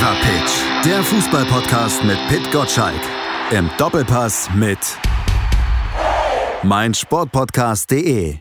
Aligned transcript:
Fever 0.00 0.16
Pitch, 0.22 0.86
der 0.86 1.02
Fußballpodcast 1.02 2.04
mit 2.04 2.16
Pit 2.28 2.50
Gottschalk. 2.50 3.02
Im 3.50 3.68
Doppelpass 3.76 4.48
mit 4.54 4.78
meinsportpodcast.de. 6.62 8.36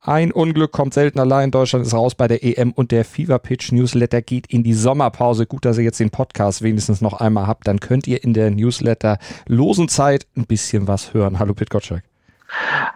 Ein 0.00 0.32
Unglück 0.32 0.72
kommt 0.72 0.94
selten 0.94 1.20
allein. 1.20 1.52
Deutschland 1.52 1.86
ist 1.86 1.94
raus 1.94 2.16
bei 2.16 2.26
der 2.26 2.42
EM 2.42 2.72
und 2.72 2.90
der 2.90 3.04
Fever 3.04 3.38
Pitch 3.38 3.70
Newsletter 3.70 4.22
geht 4.22 4.48
in 4.48 4.64
die 4.64 4.74
Sommerpause. 4.74 5.46
Gut, 5.46 5.64
dass 5.64 5.78
ihr 5.78 5.84
jetzt 5.84 6.00
den 6.00 6.10
Podcast 6.10 6.62
wenigstens 6.62 7.00
noch 7.00 7.12
einmal 7.12 7.46
habt. 7.46 7.68
Dann 7.68 7.78
könnt 7.78 8.08
ihr 8.08 8.24
in 8.24 8.34
der 8.34 8.50
Newsletter 8.50 9.18
losen 9.46 9.88
Zeit 9.88 10.26
ein 10.36 10.46
bisschen 10.46 10.88
was 10.88 11.14
hören. 11.14 11.38
Hallo 11.38 11.54
Pit 11.54 11.70
Gottschalk. 11.70 12.02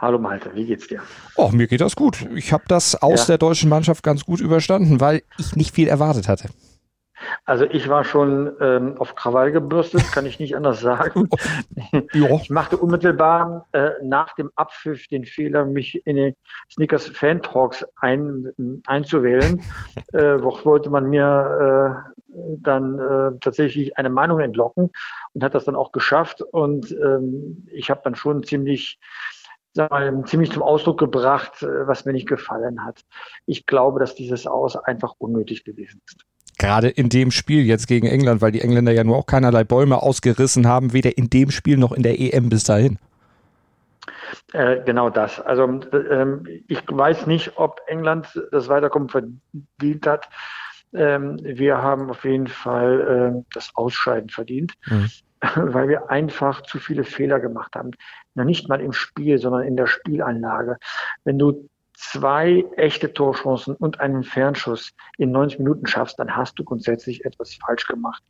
Hallo 0.00 0.18
Malte, 0.18 0.50
wie 0.54 0.64
geht's 0.64 0.88
dir? 0.88 1.02
Oh, 1.36 1.50
mir 1.52 1.68
geht 1.68 1.80
das 1.80 1.94
gut. 1.94 2.26
Ich 2.34 2.52
habe 2.52 2.64
das 2.66 3.00
aus 3.00 3.20
ja. 3.20 3.26
der 3.26 3.38
deutschen 3.38 3.68
Mannschaft 3.68 4.02
ganz 4.02 4.24
gut 4.24 4.40
überstanden, 4.40 5.00
weil 5.00 5.22
ich 5.38 5.54
nicht 5.54 5.72
viel 5.72 5.86
erwartet 5.86 6.26
hatte. 6.26 6.48
Also 7.44 7.64
ich 7.64 7.88
war 7.88 8.04
schon 8.04 8.52
ähm, 8.60 8.96
auf 8.98 9.14
Krawall 9.14 9.52
gebürstet, 9.52 10.02
kann 10.12 10.26
ich 10.26 10.38
nicht 10.38 10.56
anders 10.56 10.80
sagen. 10.80 11.28
Ich 12.12 12.50
machte 12.50 12.76
unmittelbar 12.76 13.66
äh, 13.72 13.90
nach 14.02 14.34
dem 14.34 14.50
Abpfiff 14.56 15.08
den 15.08 15.24
Fehler, 15.24 15.64
mich 15.64 16.06
in 16.06 16.16
den 16.16 16.36
Snickers 16.70 17.08
Fan 17.08 17.42
Talks 17.42 17.84
ein, 17.96 18.82
einzuwählen. 18.86 19.62
äh, 20.12 20.42
wo 20.42 20.52
wollte 20.64 20.90
man 20.90 21.08
mir 21.10 22.04
äh, 22.08 22.22
dann 22.58 22.98
äh, 22.98 23.38
tatsächlich 23.40 23.96
eine 23.98 24.10
Meinung 24.10 24.40
entlocken 24.40 24.90
und 25.32 25.44
hat 25.44 25.54
das 25.54 25.64
dann 25.64 25.76
auch 25.76 25.92
geschafft. 25.92 26.42
Und 26.42 26.90
ähm, 26.92 27.66
ich 27.70 27.90
habe 27.90 28.00
dann 28.04 28.14
schon 28.14 28.42
ziemlich 28.42 28.98
mal, 29.76 30.24
ziemlich 30.26 30.52
zum 30.52 30.62
Ausdruck 30.62 30.98
gebracht, 30.98 31.62
äh, 31.62 31.86
was 31.86 32.04
mir 32.04 32.12
nicht 32.12 32.28
gefallen 32.28 32.84
hat. 32.84 33.00
Ich 33.46 33.66
glaube, 33.66 34.00
dass 34.00 34.14
dieses 34.14 34.46
Aus 34.46 34.76
einfach 34.76 35.14
unnötig 35.18 35.64
gewesen 35.64 36.00
ist. 36.06 36.24
Gerade 36.62 36.88
in 36.88 37.08
dem 37.08 37.32
Spiel 37.32 37.64
jetzt 37.64 37.88
gegen 37.88 38.06
England, 38.06 38.40
weil 38.40 38.52
die 38.52 38.60
Engländer 38.60 38.92
ja 38.92 39.02
nur 39.02 39.16
auch 39.16 39.26
keinerlei 39.26 39.64
Bäume 39.64 40.00
ausgerissen 40.00 40.68
haben, 40.68 40.92
weder 40.92 41.18
in 41.18 41.28
dem 41.28 41.50
Spiel 41.50 41.76
noch 41.76 41.90
in 41.90 42.04
der 42.04 42.20
EM 42.20 42.50
bis 42.50 42.62
dahin. 42.62 43.00
Äh, 44.52 44.80
genau 44.84 45.10
das. 45.10 45.40
Also 45.40 45.64
ähm, 45.64 46.46
ich 46.68 46.78
weiß 46.88 47.26
nicht, 47.26 47.56
ob 47.56 47.80
England 47.88 48.40
das 48.52 48.68
Weiterkommen 48.68 49.08
verdient 49.08 50.06
hat. 50.06 50.28
Ähm, 50.94 51.36
wir 51.42 51.78
haben 51.78 52.10
auf 52.10 52.24
jeden 52.24 52.46
Fall 52.46 53.34
äh, 53.34 53.44
das 53.54 53.72
Ausscheiden 53.74 54.28
verdient. 54.28 54.74
Mhm. 54.86 55.10
weil 55.56 55.88
wir 55.88 56.08
einfach 56.10 56.62
zu 56.62 56.78
viele 56.78 57.02
Fehler 57.02 57.40
gemacht 57.40 57.74
haben. 57.74 57.90
Na, 58.34 58.44
nicht 58.44 58.68
mal 58.68 58.80
im 58.80 58.92
Spiel, 58.92 59.38
sondern 59.38 59.62
in 59.62 59.76
der 59.76 59.88
Spielanlage. 59.88 60.76
Wenn 61.24 61.38
du 61.38 61.68
zwei 62.02 62.64
echte 62.76 63.12
Torchancen 63.12 63.76
und 63.76 64.00
einen 64.00 64.24
Fernschuss 64.24 64.92
in 65.18 65.30
90 65.30 65.60
Minuten 65.60 65.86
schaffst, 65.86 66.18
dann 66.18 66.34
hast 66.34 66.58
du 66.58 66.64
grundsätzlich 66.64 67.24
etwas 67.24 67.54
falsch 67.54 67.86
gemacht. 67.86 68.22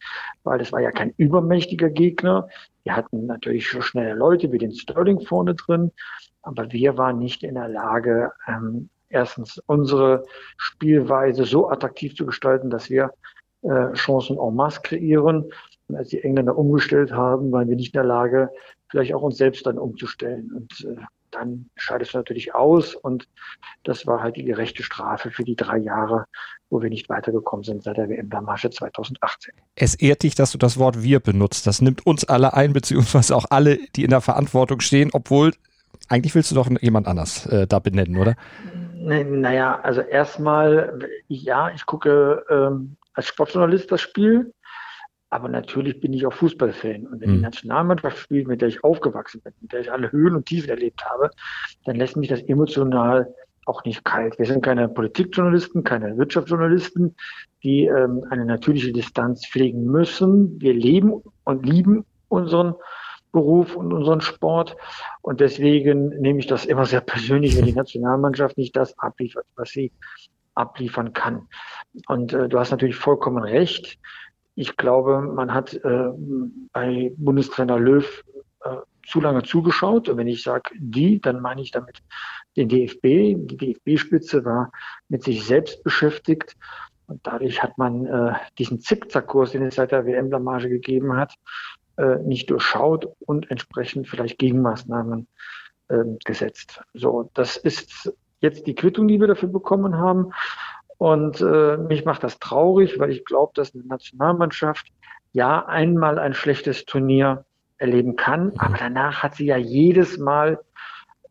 Weil 0.45 0.61
es 0.61 0.73
war 0.73 0.81
ja 0.81 0.91
kein 0.91 1.14
übermächtiger 1.17 1.89
Gegner. 1.89 2.48
Wir 2.84 2.95
hatten 2.95 3.27
natürlich 3.27 3.67
schon 3.67 3.83
schnelle 3.83 4.14
Leute 4.14 4.53
wie 4.53 4.59
den 4.59 4.75
Sterling 4.75 5.20
vorne 5.20 5.55
drin, 5.55 5.91
aber 6.42 6.70
wir 6.70 6.98
waren 6.98 7.19
nicht 7.19 7.42
in 7.42 7.55
der 7.55 7.69
Lage, 7.69 8.33
ähm, 8.47 8.91
erstens 9.09 9.59
unsere 9.67 10.25
Spielweise 10.59 11.45
so 11.45 11.70
attraktiv 11.70 12.14
zu 12.14 12.27
gestalten, 12.27 12.69
dass 12.69 12.91
wir 12.91 13.12
äh, 13.62 13.92
Chancen 13.95 14.39
en 14.39 14.55
masse 14.55 14.81
kreieren 14.83 15.51
und 15.89 15.97
als 15.97 16.09
die 16.09 16.23
Engländer 16.23 16.57
umgestellt 16.59 17.12
haben, 17.12 17.51
waren 17.53 17.69
wir 17.69 17.77
nicht 17.77 17.95
in 17.95 17.98
der 17.98 18.05
Lage, 18.05 18.51
vielleicht 18.91 19.14
auch 19.14 19.23
uns 19.23 19.39
selbst 19.39 19.67
dann 19.67 19.79
umzustellen. 19.79 20.53
Und 20.53 20.86
äh, 20.86 21.01
dann 21.35 21.71
scheidest 21.77 22.15
du 22.15 22.19
natürlich 22.19 22.55
aus. 22.55 22.95
Und 22.95 23.29
das 23.85 24.07
war 24.07 24.23
halt 24.23 24.37
die 24.37 24.45
gerechte 24.45 24.83
Strafe 24.83 25.31
für 25.31 25.45
die 25.45 25.57
drei 25.57 25.79
Jahre, 25.79 26.27
wo 26.71 26.83
wir 26.83 26.91
nicht 26.91 27.09
weitergekommen 27.09 27.65
sind 27.65 27.83
seit 27.83 27.97
der 27.97 28.09
WM-Blamage 28.09 28.71
2018. 28.71 29.55
Es 29.75 29.95
ehrt 29.95 30.23
dich, 30.23 30.35
dass 30.35 30.53
du 30.53 30.59
das 30.59 30.79
Wort 30.79 31.03
wir 31.03 31.21
benutzt. 31.21 31.67
Das 31.67 31.81
nimmt 31.81 32.07
uns 32.07 32.25
alle 32.25 32.55
ein, 32.55 32.73
beziehungsweise 32.73 33.35
auch 33.37 33.47
alle, 33.51 33.79
die 33.97 34.05
in 34.05 34.11
der 34.11 34.21
Verantwortung 34.21 34.81
stehen, 34.81 35.11
obwohl 35.13 35.53
eigentlich 36.09 36.35
willst 36.35 36.51
du 36.51 36.55
doch 36.55 36.69
jemand 36.81 37.07
anders 37.07 37.47
äh, 37.47 37.67
da 37.67 37.79
benennen, 37.79 38.19
oder? 38.19 38.37
Naja, 38.95 39.81
also 39.81 40.01
erstmal, 40.01 40.98
ja, 41.29 41.71
ich 41.75 41.87
gucke 41.87 42.45
ähm, 42.51 42.97
als 43.15 43.27
Sportjournalist 43.27 43.91
das 43.91 44.01
Spiel. 44.01 44.53
Aber 45.33 45.48
natürlich 45.48 45.98
bin 45.98 46.13
ich 46.13 46.27
auch 46.27 46.33
Fußballfan. 46.35 47.07
Und 47.07 47.23
wenn 47.23 47.31
mhm. 47.31 47.35
die 47.37 47.41
Nationalmannschaft 47.41 48.19
spielt, 48.19 48.47
mit 48.48 48.61
der 48.61 48.69
ich 48.69 48.85
aufgewachsen 48.85 49.41
bin, 49.41 49.55
mit 49.63 49.73
der 49.73 49.81
ich 49.81 49.91
alle 49.91 50.13
Höhen 50.13 50.37
und 50.37 50.45
Tiefen 50.45 50.69
erlebt 50.69 51.03
habe, 51.07 51.31
dann 51.87 51.97
lässt 51.97 52.19
mich 52.19 52.29
das 52.29 52.43
emotional 52.43 53.35
auch 53.65 53.83
nicht 53.85 54.05
kalt. 54.05 54.39
Wir 54.39 54.45
sind 54.45 54.63
keine 54.63 54.91
Politikjournalisten, 54.91 55.85
keine 55.85 56.19
Wirtschaftsjournalisten, 56.19 57.17
die 57.63 57.87
ähm, 57.87 58.27
eine 58.29 58.45
natürliche 58.45 58.92
Distanz 58.92 59.47
pflegen 59.47 59.87
müssen. 59.87 60.61
Wir 60.61 60.75
leben 60.75 61.23
und 61.45 61.65
lieben 61.65 62.05
unseren 62.29 62.75
Beruf 63.33 63.75
und 63.75 63.91
unseren 63.95 64.21
Sport. 64.21 64.77
Und 65.23 65.41
deswegen 65.41 66.11
nehme 66.21 66.41
ich 66.41 66.47
das 66.47 66.67
immer 66.67 66.85
sehr 66.85 67.01
persönlich, 67.01 67.57
wenn 67.57 67.65
die 67.65 67.73
Nationalmannschaft 67.75 68.59
nicht 68.59 68.77
das 68.77 68.98
abliefert, 68.98 69.47
was 69.57 69.71
sie 69.71 69.92
abliefern 70.55 71.15
kann. 71.15 71.48
Und 72.07 72.35
äh, 72.35 72.51
du 72.51 72.59
hast 72.59 72.71
natürlich 72.71 72.97
vollkommen 72.97 73.42
recht 73.42 73.98
ich 74.55 74.77
glaube, 74.77 75.23
man 75.23 75.55
hat 75.55 75.74
äh, 75.74 76.08
bei 76.73 77.13
Bundestrainer 77.17 77.79
Löw 77.79 78.23
äh, 78.64 78.77
zu 79.07 79.20
lange 79.20 79.42
zugeschaut. 79.42 80.08
Und 80.08 80.17
wenn 80.17 80.27
ich 80.27 80.42
sage 80.42 80.70
die, 80.79 81.20
dann 81.20 81.40
meine 81.40 81.63
ich 81.63 81.70
damit 81.70 82.02
den 82.57 82.68
DFB. 82.68 83.02
Die 83.02 83.57
DFB-Spitze 83.57 84.45
war 84.45 84.70
mit 85.08 85.23
sich 85.23 85.45
selbst 85.45 85.83
beschäftigt. 85.83 86.57
Und 87.07 87.20
dadurch 87.27 87.62
hat 87.62 87.77
man 87.79 88.07
äh, 88.07 88.35
diesen 88.58 88.80
Zickzackkurs, 88.80 89.52
den 89.52 89.62
es 89.62 89.77
seit 89.77 89.92
der 89.92 90.07
WM-Blamage 90.07 90.68
gegeben 90.68 91.17
hat, 91.17 91.35
äh, 91.96 92.17
nicht 92.18 92.51
durchschaut 92.51 93.08
und 93.27 93.51
entsprechend 93.51 94.08
vielleicht 94.08 94.39
Gegenmaßnahmen 94.39 95.27
äh, 95.89 96.05
gesetzt. 96.24 96.80
So, 96.95 97.30
das 97.35 97.57
ist 97.57 98.12
jetzt 98.41 98.67
die 98.67 98.74
Quittung, 98.74 99.08
die 99.08 99.20
wir 99.20 99.29
dafür 99.29 99.48
bekommen 99.48 99.96
haben. 99.96 100.33
Und 101.02 101.40
äh, 101.40 101.79
mich 101.79 102.05
macht 102.05 102.23
das 102.23 102.39
traurig, 102.39 103.01
weil 103.01 103.11
ich 103.11 103.24
glaube, 103.24 103.51
dass 103.57 103.74
eine 103.74 103.83
Nationalmannschaft 103.83 104.86
ja 105.33 105.67
einmal 105.67 106.17
ein 106.20 106.33
schlechtes 106.33 106.85
Turnier 106.85 107.45
erleben 107.79 108.14
kann, 108.14 108.51
mhm. 108.51 108.52
aber 108.58 108.77
danach 108.79 109.24
hat 109.24 109.35
sie 109.35 109.46
ja 109.46 109.57
jedes 109.57 110.18
Mal 110.18 110.61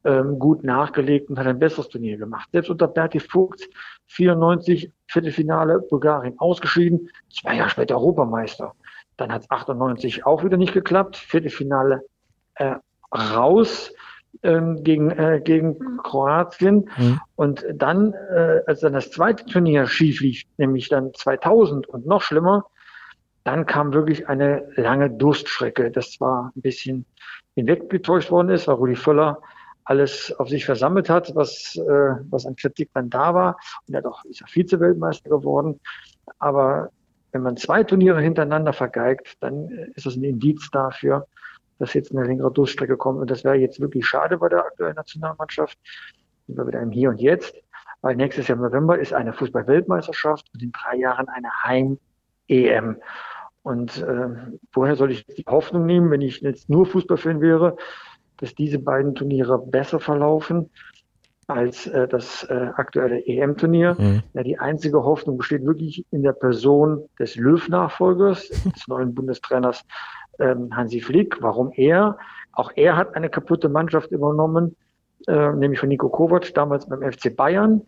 ähm, 0.04 0.40
gut 0.40 0.66
nachgelegt 0.66 1.30
und 1.30 1.40
hat 1.40 1.48
ein 1.48 1.58
besseres 1.58 1.88
Turnier 1.88 2.18
gemacht. 2.18 2.50
Selbst 2.52 2.70
unter 2.70 2.90
Berti 2.90 3.22
Vogt 3.22 3.70
94 4.08 4.92
Viertelfinale 5.08 5.80
Bulgarien 5.80 6.38
ausgeschieden, 6.38 7.10
zwei 7.34 7.56
Jahre 7.56 7.70
später 7.70 7.96
Europameister. 7.96 8.74
Dann 9.16 9.32
hat 9.32 9.44
es 9.44 9.52
98 9.52 10.26
auch 10.26 10.44
wieder 10.44 10.58
nicht 10.58 10.74
geklappt, 10.74 11.16
Viertelfinale 11.16 12.02
äh, 12.56 12.76
raus 13.16 13.94
ähm, 14.44 14.84
gegen, 14.84 15.12
äh, 15.12 15.42
gegen 15.44 15.98
Kroatien. 15.98 16.90
Mhm. 16.98 17.20
Und 17.36 17.66
dann, 17.74 18.14
äh, 18.14 18.62
als 18.66 18.82
dann 18.82 18.94
das 18.94 19.12
zweite 19.12 19.46
Turnier 19.46 19.88
schief 19.88 20.22
lief, 20.22 20.44
nämlich 20.58 20.90
dann 20.90 21.14
2000 21.14 21.88
und 21.88 22.06
noch 22.06 22.22
schlimmer, 22.22 22.66
dann 23.44 23.66
kam 23.66 23.94
wirklich 23.94 24.28
eine 24.28 24.68
lange 24.76 25.10
Durststrecke. 25.10 25.92
Das 25.92 26.12
zwar 26.12 26.52
ein 26.56 26.62
bisschen 26.62 27.06
hinweggetäuscht 27.56 28.32
worden 28.32 28.50
ist, 28.50 28.68
weil 28.68 28.76
Rudi 28.76 28.96
Völler 28.96 29.40
alles 29.84 30.34
auf 30.38 30.48
sich 30.48 30.66
versammelt 30.66 31.10
hat, 31.10 31.36
was, 31.36 31.76
äh, 31.76 32.16
was 32.30 32.46
an 32.46 32.56
Kritik 32.56 32.90
dann 32.94 33.10
da 33.10 33.34
war. 33.34 33.58
Und 33.88 33.96
er 33.96 34.02
doch, 34.02 34.24
ist 34.26 34.40
ja 34.40 34.48
Vize-Weltmeister 34.48 35.30
geworden. 35.30 35.80
Aber 36.40 36.90
wenn 37.32 37.42
man 37.42 37.58
zwei 37.58 37.84
Turniere 37.84 38.22
hintereinander 38.22 38.74
vergeigt, 38.74 39.38
dann 39.40 39.70
ist 39.96 40.06
das 40.06 40.16
ein 40.16 40.24
Indiz 40.24 40.70
dafür, 40.72 41.28
dass 41.82 41.94
jetzt 41.94 42.12
eine 42.12 42.24
längere 42.24 42.52
Durchstrecke 42.52 42.96
kommt. 42.96 43.20
Und 43.20 43.32
das 43.32 43.44
wäre 43.44 43.56
jetzt 43.56 43.80
wirklich 43.80 44.06
schade 44.06 44.38
bei 44.38 44.50
der 44.50 44.66
aktuellen 44.66 44.96
Nationalmannschaft. 44.96 45.78
Sind 46.48 46.58
wir 46.58 46.68
wieder 46.68 46.82
im 46.82 46.92
Hier 46.92 47.10
und 47.10 47.20
Jetzt. 47.20 47.56
Weil 48.02 48.16
nächstes 48.16 48.48
Jahr 48.48 48.58
im 48.58 48.64
November 48.64 48.98
ist 48.98 49.14
eine 49.14 49.34
Fußball-Weltmeisterschaft 49.34 50.48
und 50.54 50.64
in 50.64 50.72
drei 50.72 50.98
Jahren 50.98 51.28
eine 51.28 51.50
Heim-EM. 51.64 52.98
Und 53.64 54.02
äh, 54.02 54.28
woher 54.74 54.96
soll 54.96 55.12
ich 55.12 55.26
die 55.26 55.46
Hoffnung 55.48 55.86
nehmen, 55.86 56.10
wenn 56.10 56.22
ich 56.22 56.42
jetzt 56.42 56.70
nur 56.70 56.86
Fußballfan 56.86 57.42
wäre, 57.42 57.78
dass 58.38 58.56
diese 58.56 58.80
beiden 58.80 59.14
Turniere 59.14 59.60
besser 59.60 60.00
verlaufen 60.00 60.72
als 61.48 61.86
äh, 61.88 62.08
das 62.08 62.44
äh, 62.46 62.70
aktuelle 62.76 63.24
EM-Turnier? 63.26 63.96
Mhm. 64.00 64.24
Ja, 64.34 64.44
die 64.44 64.58
einzige 64.58 65.04
Hoffnung 65.04 65.38
besteht 65.38 65.64
wirklich 65.64 66.06
in 66.10 66.24
der 66.24 66.34
Person 66.34 67.08
des 67.20 67.36
Löw-Nachfolgers, 67.36 68.50
des 68.76 68.88
neuen 68.88 69.14
Bundestrainers 69.14 69.84
Hansi 70.40 71.02
Flick. 71.02 71.42
Warum 71.42 71.72
er? 71.76 72.18
Auch 72.54 72.72
er 72.76 72.98
hat 72.98 73.16
eine 73.16 73.30
kaputte 73.30 73.70
Mannschaft 73.70 74.12
übernommen, 74.12 74.76
äh, 75.28 75.52
nämlich 75.54 75.80
von 75.80 75.90
Nico 75.90 76.10
Kovac, 76.10 76.54
damals 76.54 76.88
beim 76.88 77.02
FC 77.02 77.36
Bayern, 77.36 77.82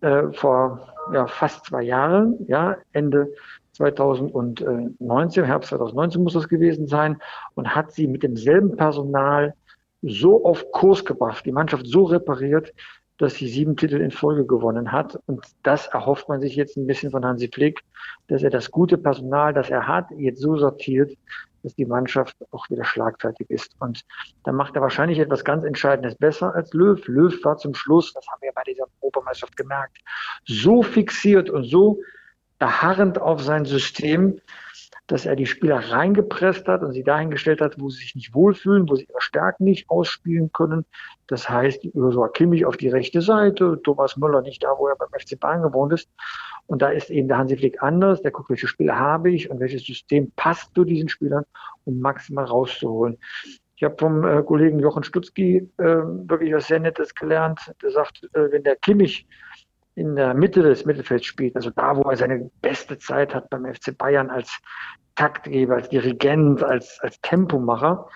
äh, 0.00 0.32
vor 0.32 0.88
ja, 1.12 1.26
fast 1.26 1.66
zwei 1.66 1.82
Jahren, 1.82 2.36
ja, 2.46 2.76
Ende 2.92 3.32
2019, 3.72 5.44
Herbst 5.44 5.70
2019 5.70 6.22
muss 6.22 6.34
das 6.34 6.48
gewesen 6.48 6.86
sein, 6.86 7.18
und 7.54 7.74
hat 7.74 7.92
sie 7.92 8.06
mit 8.06 8.22
demselben 8.22 8.76
Personal 8.76 9.54
so 10.02 10.44
auf 10.44 10.70
Kurs 10.72 11.04
gebracht, 11.04 11.44
die 11.44 11.52
Mannschaft 11.52 11.86
so 11.86 12.04
repariert, 12.04 12.72
dass 13.18 13.34
sie 13.34 13.48
sieben 13.48 13.76
Titel 13.76 14.00
in 14.00 14.10
Folge 14.10 14.44
gewonnen 14.44 14.92
hat. 14.92 15.18
Und 15.26 15.44
das 15.62 15.86
erhofft 15.86 16.28
man 16.28 16.40
sich 16.40 16.56
jetzt 16.56 16.76
ein 16.76 16.86
bisschen 16.86 17.10
von 17.10 17.24
Hansi 17.24 17.48
Flick, 17.52 17.80
dass 18.26 18.42
er 18.42 18.50
das 18.50 18.70
gute 18.70 18.98
Personal, 18.98 19.54
das 19.54 19.70
er 19.70 19.86
hat, 19.86 20.06
jetzt 20.16 20.40
so 20.40 20.56
sortiert, 20.56 21.12
dass 21.64 21.74
die 21.74 21.86
Mannschaft 21.86 22.36
auch 22.52 22.70
wieder 22.70 22.84
schlagfertig 22.84 23.50
ist. 23.50 23.74
Und 23.80 24.04
da 24.44 24.52
macht 24.52 24.76
er 24.76 24.82
wahrscheinlich 24.82 25.18
etwas 25.18 25.44
ganz 25.44 25.64
Entscheidendes 25.64 26.14
besser 26.14 26.54
als 26.54 26.72
Löw. 26.72 27.00
Löw 27.08 27.34
war 27.42 27.56
zum 27.56 27.74
Schluss, 27.74 28.12
das 28.12 28.24
haben 28.28 28.42
wir 28.42 28.52
bei 28.54 28.62
dieser 28.62 28.84
Europameisterschaft 29.00 29.56
gemerkt, 29.56 29.98
so 30.44 30.82
fixiert 30.82 31.50
und 31.50 31.64
so 31.64 32.00
beharrend 32.58 33.18
auf 33.18 33.42
sein 33.42 33.64
System, 33.64 34.40
dass 35.06 35.26
er 35.26 35.36
die 35.36 35.46
Spieler 35.46 35.78
reingepresst 35.78 36.66
hat 36.66 36.82
und 36.82 36.92
sie 36.92 37.02
dahingestellt 37.02 37.60
hat, 37.60 37.78
wo 37.78 37.90
sie 37.90 37.98
sich 37.98 38.14
nicht 38.14 38.34
wohlfühlen, 38.34 38.88
wo 38.88 38.94
sie 38.94 39.04
ihre 39.04 39.20
Stärken 39.20 39.64
nicht 39.64 39.88
ausspielen 39.90 40.50
können. 40.52 40.86
Das 41.26 41.48
heißt, 41.48 41.84
Ursula 41.92 42.28
Kimmich 42.28 42.64
auf 42.64 42.76
die 42.76 42.88
rechte 42.88 43.20
Seite, 43.20 43.80
Thomas 43.82 44.16
Müller 44.16 44.40
nicht 44.40 44.62
da, 44.64 44.68
wo 44.78 44.88
er 44.88 44.96
beim 44.96 45.08
FC 45.10 45.38
Bayern 45.38 45.62
gewohnt 45.62 45.92
ist. 45.92 46.08
Und 46.66 46.80
da 46.80 46.88
ist 46.88 47.10
eben 47.10 47.28
der 47.28 47.38
Hansi 47.38 47.56
Flick 47.56 47.82
anders. 47.82 48.22
Der 48.22 48.30
guckt, 48.30 48.48
welche 48.48 48.66
Spieler 48.66 48.98
habe 48.98 49.30
ich 49.30 49.50
und 49.50 49.60
welches 49.60 49.84
System 49.84 50.32
passt 50.36 50.74
zu 50.74 50.84
diesen 50.84 51.10
Spielern, 51.10 51.44
um 51.84 52.00
maximal 52.00 52.46
rauszuholen. 52.46 53.18
Ich 53.76 53.82
habe 53.82 53.96
vom 53.98 54.24
äh, 54.24 54.42
Kollegen 54.42 54.78
Jochen 54.78 55.02
Stutzki 55.02 55.68
äh, 55.78 55.84
wirklich 55.84 56.54
was 56.54 56.68
sehr 56.68 56.80
Nettes 56.80 57.14
gelernt. 57.14 57.60
Der 57.82 57.90
sagt, 57.90 58.24
äh, 58.32 58.52
wenn 58.52 58.62
der 58.62 58.76
Kimmich 58.76 59.26
in 59.96 60.16
der 60.16 60.34
Mitte 60.34 60.62
des 60.62 60.84
Mittelfelds 60.84 61.26
spielt, 61.26 61.56
also 61.56 61.70
da, 61.70 61.96
wo 61.96 62.02
er 62.10 62.16
seine 62.16 62.50
beste 62.62 62.98
Zeit 62.98 63.34
hat 63.34 63.48
beim 63.50 63.64
FC 63.72 63.96
Bayern 63.96 64.30
als 64.30 64.60
Taktgeber, 65.14 65.76
als 65.76 65.88
Dirigent, 65.88 66.62
als, 66.62 66.98
als 67.00 67.20
Tempomacher, 67.20 68.08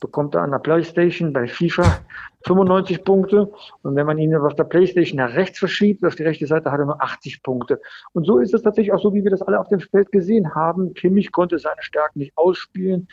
bekommt 0.00 0.34
er 0.34 0.42
an 0.42 0.50
der 0.50 0.58
Playstation 0.58 1.32
bei 1.32 1.46
FIFA 1.46 2.00
95 2.46 3.04
Punkte. 3.04 3.50
Und 3.82 3.96
wenn 3.96 4.06
man 4.06 4.18
ihn 4.18 4.34
auf 4.34 4.54
der 4.54 4.64
Playstation 4.64 5.18
nach 5.18 5.34
rechts 5.34 5.58
verschiebt, 5.58 6.04
auf 6.04 6.14
die 6.14 6.22
rechte 6.22 6.46
Seite, 6.46 6.70
hat 6.70 6.78
er 6.78 6.86
nur 6.86 7.02
80 7.02 7.42
Punkte. 7.42 7.80
Und 8.12 8.26
so 8.26 8.38
ist 8.38 8.54
es 8.54 8.62
tatsächlich 8.62 8.92
auch 8.92 9.02
so, 9.02 9.14
wie 9.14 9.24
wir 9.24 9.30
das 9.30 9.42
alle 9.42 9.58
auf 9.58 9.68
dem 9.68 9.80
Feld 9.80 10.12
gesehen 10.12 10.54
haben. 10.54 10.94
Kimmich 10.94 11.32
konnte 11.32 11.58
seine 11.58 11.82
Stärken 11.82 12.18
nicht 12.18 12.36
ausspielen. 12.36 13.08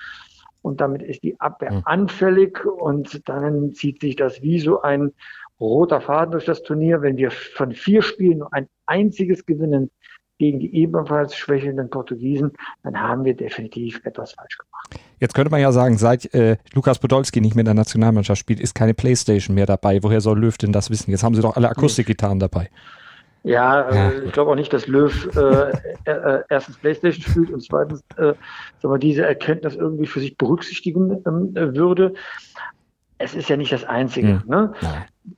Und 0.61 0.79
damit 0.79 1.01
ist 1.01 1.23
die 1.23 1.39
Abwehr 1.41 1.71
hm. 1.71 1.81
anfällig 1.83 2.65
und 2.65 3.27
dann 3.27 3.73
zieht 3.73 3.99
sich 3.99 4.15
das 4.15 4.41
wie 4.41 4.59
so 4.59 4.81
ein 4.81 5.11
roter 5.59 6.01
Faden 6.01 6.31
durch 6.31 6.45
das 6.45 6.63
Turnier. 6.63 7.01
Wenn 7.01 7.17
wir 7.17 7.31
von 7.31 7.71
vier 7.71 8.01
Spielen 8.01 8.39
nur 8.39 8.53
ein 8.53 8.67
einziges 8.85 9.45
gewinnen 9.45 9.89
gegen 10.39 10.59
die 10.59 10.75
ebenfalls 10.75 11.35
schwächelnden 11.35 11.89
Portugiesen, 11.89 12.51
dann 12.83 12.99
haben 12.99 13.23
wir 13.23 13.35
definitiv 13.35 14.01
etwas 14.03 14.33
falsch 14.33 14.57
gemacht. 14.57 14.73
Jetzt 15.19 15.33
könnte 15.33 15.51
man 15.51 15.61
ja 15.61 15.71
sagen, 15.71 15.97
seit 15.97 16.33
äh, 16.33 16.57
Lukas 16.73 16.99
Podolski 16.99 17.39
nicht 17.39 17.55
mehr 17.55 17.61
in 17.61 17.65
der 17.67 17.73
Nationalmannschaft 17.75 18.39
spielt, 18.39 18.59
ist 18.59 18.75
keine 18.75 18.93
Playstation 18.93 19.55
mehr 19.55 19.65
dabei. 19.65 20.03
Woher 20.03 20.21
soll 20.21 20.39
Löw 20.39 20.57
denn 20.57 20.73
das 20.73 20.89
wissen? 20.89 21.11
Jetzt 21.11 21.23
haben 21.23 21.35
sie 21.35 21.41
doch 21.41 21.55
alle 21.55 21.69
Akustikgitarren 21.69 22.39
dabei. 22.39 22.69
Ja, 23.43 23.89
äh, 23.89 23.95
ja. 23.95 24.09
Äh, 24.09 24.23
ich 24.25 24.31
glaube 24.31 24.51
auch 24.51 24.55
nicht, 24.55 24.73
dass 24.73 24.87
Löw 24.87 25.29
äh, 25.35 26.09
äh, 26.09 26.43
erstens 26.49 26.77
Playstation 26.77 27.23
spielt 27.23 27.51
und 27.51 27.61
zweitens 27.61 28.01
äh, 28.17 28.33
sagen 28.81 28.93
wir, 28.93 28.97
diese 28.97 29.25
Erkenntnis 29.25 29.75
irgendwie 29.75 30.07
für 30.07 30.19
sich 30.19 30.37
berücksichtigen 30.37 31.21
ähm, 31.25 31.53
würde 31.53 32.13
es 33.23 33.33
ist 33.33 33.49
ja 33.49 33.55
nicht 33.55 33.71
das 33.71 33.85
Einzige. 33.85 34.41
Mhm. 34.45 34.49
Ne? 34.49 34.73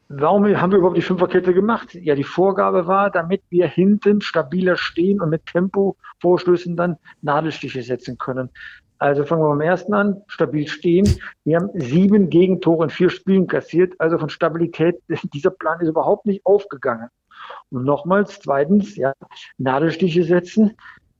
Warum 0.09 0.45
haben 0.59 0.71
wir 0.71 0.79
überhaupt 0.79 0.97
die 0.97 1.03
Fünferkette 1.03 1.53
gemacht? 1.53 1.93
Ja, 1.93 2.15
die 2.15 2.23
Vorgabe 2.23 2.87
war, 2.87 3.11
damit 3.11 3.43
wir 3.49 3.67
hinten 3.67 4.21
stabiler 4.21 4.75
stehen 4.75 5.21
und 5.21 5.29
mit 5.29 5.45
Tempo-Vorstößen 5.45 6.75
dann 6.75 6.97
Nadelstiche 7.21 7.83
setzen 7.83 8.17
können. 8.17 8.49
Also 8.97 9.23
fangen 9.25 9.43
wir 9.43 9.49
beim 9.49 9.61
ersten 9.61 9.93
an, 9.93 10.21
stabil 10.27 10.67
stehen. 10.67 11.07
Wir 11.43 11.57
haben 11.57 11.69
sieben 11.75 12.29
Gegentore 12.29 12.85
in 12.85 12.89
vier 12.89 13.09
Spielen 13.09 13.45
kassiert. 13.45 13.93
Also 13.99 14.17
von 14.17 14.29
Stabilität, 14.29 14.95
dieser 15.33 15.51
Plan 15.51 15.79
ist 15.79 15.89
überhaupt 15.89 16.25
nicht 16.25 16.45
aufgegangen. 16.45 17.09
Und 17.69 17.83
nochmals, 17.83 18.39
zweitens, 18.39 18.95
ja, 18.95 19.13
Nadelstiche 19.59 20.23
setzen. 20.23 20.75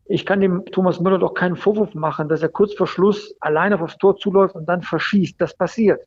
Ich 0.08 0.26
kann 0.26 0.40
dem 0.40 0.66
Thomas 0.66 1.00
Müller 1.00 1.20
doch 1.20 1.34
keinen 1.34 1.56
Vorwurf 1.56 1.94
machen, 1.94 2.30
dass 2.30 2.42
er 2.42 2.50
kurz 2.50 2.74
vor 2.74 2.88
Schluss 2.88 3.36
alleine 3.40 3.80
aufs 3.80 3.98
Tor 3.98 4.18
zuläuft 4.18 4.56
und 4.56 4.68
dann 4.68 4.82
verschießt. 4.82 5.36
Das 5.40 5.56
passiert 5.56 6.00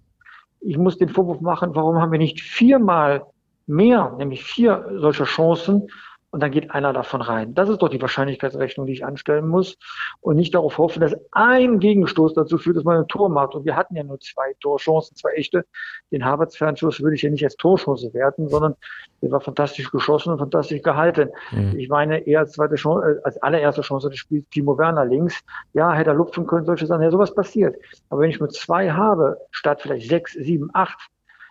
ich 0.60 0.78
muss 0.78 0.99
den 0.99 1.08
Vorwurf 1.08 1.40
machen, 1.40 1.75
warum 1.75 2.00
haben 2.00 2.12
wir 2.12 2.19
nicht 2.19 2.40
viermal 2.40 3.25
mehr, 3.66 4.14
nämlich 4.19 4.44
vier 4.44 4.90
solcher 4.96 5.25
Chancen 5.25 5.88
und 6.30 6.40
dann 6.42 6.50
geht 6.50 6.70
einer 6.70 6.92
davon 6.92 7.22
rein. 7.22 7.54
Das 7.54 7.69
ist 7.69 7.80
doch 7.80 7.88
die 7.88 8.00
Wahrscheinlichkeitsrechnung, 8.02 8.86
die 8.86 8.92
ich 8.92 9.04
anstellen 9.04 9.48
muss 9.48 9.78
und 10.20 10.36
nicht 10.36 10.54
darauf 10.54 10.76
hoffen, 10.76 11.00
dass 11.00 11.16
ein 11.32 11.78
Gegenstoß 11.78 12.34
dazu 12.34 12.58
führt, 12.58 12.76
dass 12.76 12.84
man 12.84 12.98
ein 12.98 13.08
Tor 13.08 13.30
macht. 13.30 13.54
Und 13.54 13.64
wir 13.64 13.76
hatten 13.76 13.96
ja 13.96 14.04
nur 14.04 14.20
zwei 14.20 14.52
Torchancen, 14.60 15.16
zwei 15.16 15.32
echte. 15.32 15.64
Den 16.10 16.25
Havertz-Fernschuss 16.25 17.00
würde 17.00 17.16
ich 17.16 17.22
ja 17.22 17.30
nicht 17.30 17.44
als 17.44 17.56
Torchance 17.56 18.12
werten, 18.12 18.48
sondern 18.48 18.76
der 19.22 19.30
war 19.30 19.40
fantastisch 19.40 19.90
geschossen 19.90 20.32
und 20.32 20.38
fantastisch 20.38 20.82
gehalten. 20.82 21.30
Mhm. 21.50 21.78
Ich 21.78 21.88
meine, 21.88 22.19
eher 22.26 22.40
als 22.40 22.52
zweite 22.52 22.75
Chance, 22.75 23.20
äh, 23.20 23.25
als 23.25 23.40
allererste 23.42 23.80
Chance 23.80 24.10
des 24.10 24.19
Spiels 24.19 24.46
Timo 24.50 24.76
Werner 24.76 25.06
links. 25.06 25.40
Ja, 25.72 25.92
hätte 25.92 26.10
er 26.10 26.16
lupfen 26.16 26.46
können, 26.46 26.66
solche 26.66 26.86
Sachen. 26.86 27.02
Ja, 27.02 27.10
sowas 27.10 27.34
passiert. 27.34 27.75
Aber 28.10 28.20
wenn 28.20 28.30
ich 28.30 28.38
nur 28.38 28.50
zwei 28.50 28.90
habe, 28.90 29.38
statt 29.50 29.80
vielleicht 29.80 30.08
sechs, 30.08 30.34
sieben, 30.34 30.69
acht, 30.75 31.08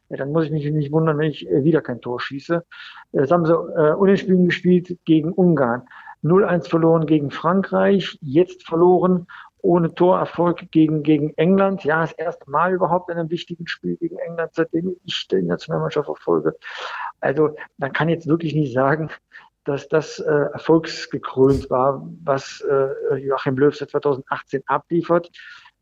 ja, 0.09 0.18
dann 0.18 0.31
muss 0.31 0.45
ich 0.45 0.51
mich 0.51 0.69
nicht 0.71 0.92
wundern, 0.92 1.18
wenn 1.18 1.31
ich 1.31 1.48
äh, 1.50 1.63
wieder 1.63 1.81
kein 1.81 2.01
Tor 2.01 2.19
schieße. 2.19 2.63
Das 3.12 3.31
haben 3.31 3.45
sie 3.45 3.54
äh, 3.54 3.94
unentschieden 3.94 4.45
gespielt 4.45 4.98
gegen 5.06 5.31
Ungarn. 5.31 5.83
0-1 6.24 6.69
verloren 6.69 7.06
gegen 7.06 7.30
Frankreich, 7.30 8.18
jetzt 8.21 8.65
verloren 8.65 9.27
ohne 9.62 9.94
Torerfolg 9.94 10.71
gegen, 10.71 11.04
gegen 11.04 11.33
England. 11.38 11.83
Ja, 11.83 12.01
das 12.01 12.13
erste 12.13 12.50
Mal 12.50 12.74
überhaupt 12.74 13.09
in 13.09 13.18
einem 13.18 13.30
wichtigen 13.30 13.68
Spiel 13.68 13.98
gegen 13.98 14.18
England, 14.19 14.51
seitdem 14.54 14.95
ich 15.04 15.27
die 15.27 15.42
Nationalmannschaft 15.42 16.06
verfolge. 16.06 16.56
Also 17.19 17.56
man 17.77 17.92
kann 17.92 18.10
jetzt 18.10 18.27
wirklich 18.27 18.53
nicht 18.56 18.74
sagen, 18.74 19.10
dass 19.65 19.89
das 19.89 20.19
äh, 20.19 20.31
erfolgsgekrönt 20.53 21.69
war, 21.69 22.07
was 22.24 22.62
äh, 22.62 23.18
Joachim 23.18 23.57
Löw 23.57 23.75
seit 23.75 23.89
2018 23.89 24.63
abliefert. 24.68 25.30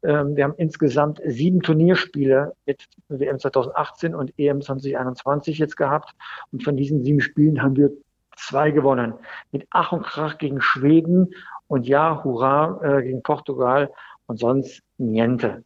Ähm, 0.05 0.35
wir 0.35 0.43
haben 0.43 0.55
insgesamt 0.57 1.21
sieben 1.25 1.61
Turnierspiele 1.61 2.53
mit 2.65 2.85
WM 3.09 3.39
2018 3.39 4.15
und 4.15 4.33
EM 4.37 4.61
2021 4.61 5.57
jetzt 5.57 5.77
gehabt. 5.77 6.13
Und 6.51 6.63
von 6.63 6.77
diesen 6.77 7.03
sieben 7.03 7.21
Spielen 7.21 7.61
haben 7.61 7.75
wir 7.75 7.91
zwei 8.37 8.71
gewonnen. 8.71 9.13
Mit 9.51 9.65
Ach 9.71 9.91
und 9.91 10.03
Krach 10.03 10.37
gegen 10.37 10.61
Schweden 10.61 11.33
und 11.67 11.87
ja, 11.87 12.23
hurra 12.23 12.79
äh, 12.83 13.03
gegen 13.03 13.23
Portugal 13.23 13.91
und 14.27 14.39
sonst 14.39 14.81
niente. 14.97 15.63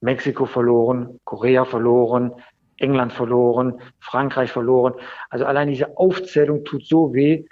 Mexiko 0.00 0.46
verloren, 0.46 1.20
Korea 1.24 1.64
verloren, 1.64 2.32
England 2.78 3.12
verloren, 3.12 3.80
Frankreich 4.00 4.50
verloren. 4.50 4.94
Also 5.28 5.44
allein 5.44 5.68
diese 5.68 5.96
Aufzählung 5.98 6.64
tut 6.64 6.86
so 6.86 7.12
weh. 7.12 7.44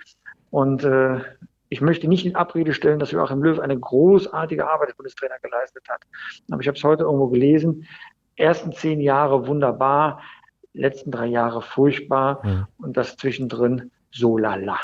Und 0.50 0.82
äh, 0.82 1.20
ich 1.69 1.81
möchte 1.81 2.09
nicht 2.09 2.25
in 2.25 2.35
Abrede 2.35 2.72
stellen, 2.72 2.98
dass 2.98 3.10
Joachim 3.10 3.43
Löw 3.43 3.58
eine 3.58 3.79
großartige 3.79 4.69
Arbeit 4.69 4.89
als 4.89 4.96
Bundestrainer 4.96 5.39
geleistet 5.43 5.84
hat. 5.89 6.03
Aber 6.51 6.60
ich 6.60 6.69
habe 6.69 6.79
es 6.79 6.84
heute 6.84 7.05
irgendwo 7.05 7.29
gelesen. 7.29 7.87
Ersten 8.37 8.72
zehn 8.72 9.01
Jahre 9.01 9.46
wunderbar, 9.46 10.22
letzten 10.72 11.10
drei 11.10 11.27
Jahre 11.27 11.60
furchtbar 11.60 12.41
ja. 12.44 12.69
und 12.79 12.96
das 12.96 13.17
zwischendrin 13.17 13.91
so 14.10 14.39
lala. 14.39 14.79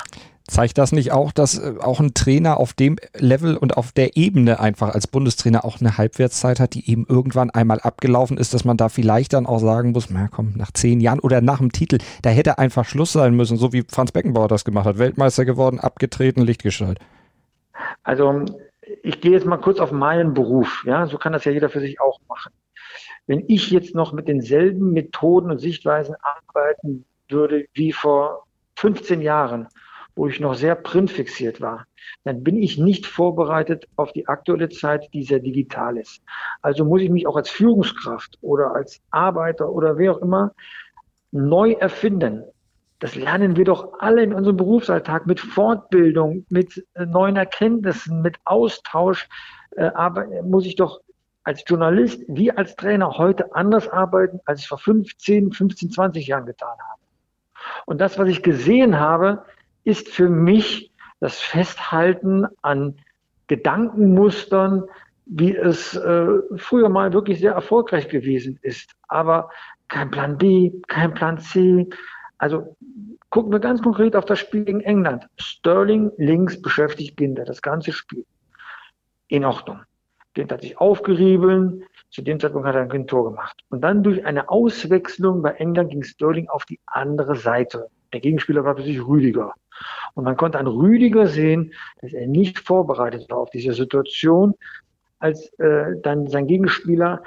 Zeigt 0.47 0.77
das 0.77 0.91
nicht 0.91 1.11
auch, 1.11 1.31
dass 1.31 1.57
äh, 1.57 1.73
auch 1.81 1.99
ein 1.99 2.13
Trainer 2.13 2.59
auf 2.59 2.73
dem 2.73 2.97
Level 3.17 3.57
und 3.57 3.77
auf 3.77 3.91
der 3.91 4.15
Ebene 4.15 4.59
einfach 4.59 4.93
als 4.93 5.07
Bundestrainer 5.07 5.65
auch 5.65 5.81
eine 5.81 5.97
Halbwertszeit 5.97 6.59
hat, 6.59 6.75
die 6.75 6.89
eben 6.89 7.05
irgendwann 7.09 7.49
einmal 7.49 7.79
abgelaufen 7.79 8.37
ist, 8.37 8.53
dass 8.53 8.63
man 8.63 8.77
da 8.77 8.89
vielleicht 8.89 9.33
dann 9.33 9.47
auch 9.47 9.57
sagen 9.57 9.91
muss, 9.91 10.11
na 10.11 10.27
komm, 10.27 10.53
nach 10.55 10.71
zehn 10.71 11.01
Jahren 11.01 11.19
oder 11.19 11.41
nach 11.41 11.57
dem 11.57 11.71
Titel, 11.71 11.97
da 12.21 12.29
hätte 12.29 12.59
einfach 12.59 12.85
Schluss 12.85 13.13
sein 13.13 13.35
müssen, 13.35 13.57
so 13.57 13.73
wie 13.73 13.83
Franz 13.89 14.11
Beckenbauer 14.11 14.47
das 14.47 14.65
gemacht 14.65 14.85
hat. 14.85 14.99
Weltmeister 14.99 15.45
geworden, 15.45 15.79
abgetreten, 15.79 16.41
Lichtgestalt. 16.41 16.99
Also 18.03 18.45
ich 19.01 19.21
gehe 19.21 19.31
jetzt 19.31 19.47
mal 19.47 19.57
kurz 19.57 19.79
auf 19.79 19.91
meinen 19.91 20.35
Beruf, 20.35 20.83
ja, 20.85 21.07
so 21.07 21.17
kann 21.17 21.33
das 21.33 21.45
ja 21.45 21.51
jeder 21.51 21.69
für 21.69 21.79
sich 21.79 21.99
auch 21.99 22.19
machen. 22.29 22.53
Wenn 23.25 23.43
ich 23.47 23.71
jetzt 23.71 23.95
noch 23.95 24.13
mit 24.13 24.27
denselben 24.27 24.93
Methoden 24.93 25.49
und 25.49 25.57
Sichtweisen 25.57 26.15
arbeiten 26.21 27.05
würde 27.29 27.65
wie 27.73 27.91
vor 27.91 28.45
15 28.75 29.21
Jahren, 29.21 29.67
wo 30.15 30.27
ich 30.27 30.39
noch 30.39 30.55
sehr 30.55 30.75
printfixiert 30.75 31.61
war, 31.61 31.85
dann 32.23 32.43
bin 32.43 32.57
ich 32.57 32.77
nicht 32.77 33.05
vorbereitet 33.05 33.87
auf 33.95 34.13
die 34.13 34.27
aktuelle 34.27 34.69
Zeit, 34.69 35.09
die 35.13 35.23
sehr 35.23 35.39
digital 35.39 35.97
ist. 35.97 36.21
Also 36.61 36.85
muss 36.85 37.01
ich 37.01 37.09
mich 37.09 37.27
auch 37.27 37.35
als 37.35 37.49
Führungskraft 37.49 38.37
oder 38.41 38.73
als 38.73 39.01
Arbeiter 39.11 39.69
oder 39.69 39.97
wer 39.97 40.13
auch 40.13 40.21
immer 40.21 40.53
neu 41.31 41.73
erfinden. 41.73 42.43
Das 42.99 43.15
lernen 43.15 43.57
wir 43.57 43.65
doch 43.65 43.99
alle 43.99 44.23
in 44.23 44.33
unserem 44.33 44.57
Berufsalltag 44.57 45.27
mit 45.27 45.39
Fortbildung, 45.39 46.45
mit 46.49 46.85
äh, 46.93 47.05
neuen 47.05 47.35
Erkenntnissen, 47.35 48.21
mit 48.21 48.37
Austausch. 48.45 49.27
Äh, 49.71 49.91
aber 49.93 50.27
muss 50.43 50.65
ich 50.65 50.75
doch 50.75 51.01
als 51.43 51.63
Journalist 51.67 52.23
wie 52.27 52.51
als 52.51 52.75
Trainer 52.75 53.17
heute 53.17 53.53
anders 53.53 53.87
arbeiten, 53.89 54.39
als 54.45 54.61
ich 54.61 54.67
vor 54.67 54.79
15, 54.79 55.51
15, 55.51 55.91
20 55.91 56.27
Jahren 56.27 56.45
getan 56.45 56.69
habe. 56.69 57.01
Und 57.85 57.99
das, 57.99 58.17
was 58.17 58.29
ich 58.29 58.41
gesehen 58.41 58.99
habe, 58.99 59.43
ist 59.85 60.09
für 60.09 60.29
mich 60.29 60.91
das 61.21 61.39
Festhalten 61.39 62.45
an 62.61 62.97
Gedankenmustern, 63.47 64.83
wie 65.25 65.55
es 65.55 65.95
äh, 65.95 66.27
früher 66.57 66.89
mal 66.89 67.13
wirklich 67.13 67.39
sehr 67.39 67.53
erfolgreich 67.53 68.09
gewesen 68.09 68.59
ist. 68.61 68.91
Aber 69.07 69.49
kein 69.87 70.11
Plan 70.11 70.37
B, 70.37 70.71
kein 70.87 71.13
Plan 71.13 71.39
C, 71.39 71.87
Also 72.37 72.75
gucken 73.29 73.51
wir 73.51 73.59
ganz 73.59 73.81
konkret 73.81 74.15
auf 74.15 74.25
das 74.25 74.39
Spiel 74.39 74.65
gegen 74.65 74.81
England. 74.81 75.27
Sterling 75.37 76.11
links 76.17 76.61
beschäftigt 76.61 77.17
Ginter 77.17 77.45
das 77.45 77.61
ganze 77.61 77.91
Spiel. 77.91 78.25
In 79.27 79.45
Ordnung. 79.45 79.81
Ginter 80.33 80.55
hat 80.55 80.61
sich 80.61 80.77
aufgerieben. 80.79 81.83
Zu 82.09 82.21
dem 82.21 82.39
Zeitpunkt 82.39 82.67
hat 82.67 82.75
er 82.75 82.89
ein 82.89 83.07
Tor 83.07 83.25
gemacht. 83.25 83.63
Und 83.69 83.81
dann 83.81 84.03
durch 84.03 84.25
eine 84.25 84.49
Auswechslung 84.49 85.41
bei 85.41 85.51
England 85.51 85.91
ging 85.91 86.03
Sterling 86.03 86.49
auf 86.49 86.65
die 86.65 86.79
andere 86.85 87.35
Seite. 87.35 87.89
Der 88.15 88.21
Gegenspieler 88.21 88.63
war 88.63 88.75
plötzlich 88.75 89.05
Rüdiger. 89.05 89.55
Und 90.13 90.23
man 90.23 90.37
konnte 90.37 90.57
an 90.57 90.67
Rüdiger 90.67 91.27
sehen, 91.27 91.73
dass 92.01 92.13
er 92.13 92.27
nicht 92.27 92.59
vorbereitet 92.59 93.29
war 93.29 93.39
auf 93.39 93.49
diese 93.49 93.73
Situation, 93.73 94.53
als 95.19 95.51
äh, 95.59 95.97
dann 96.01 96.27
sein 96.27 96.47
Gegenspieler 96.47 97.21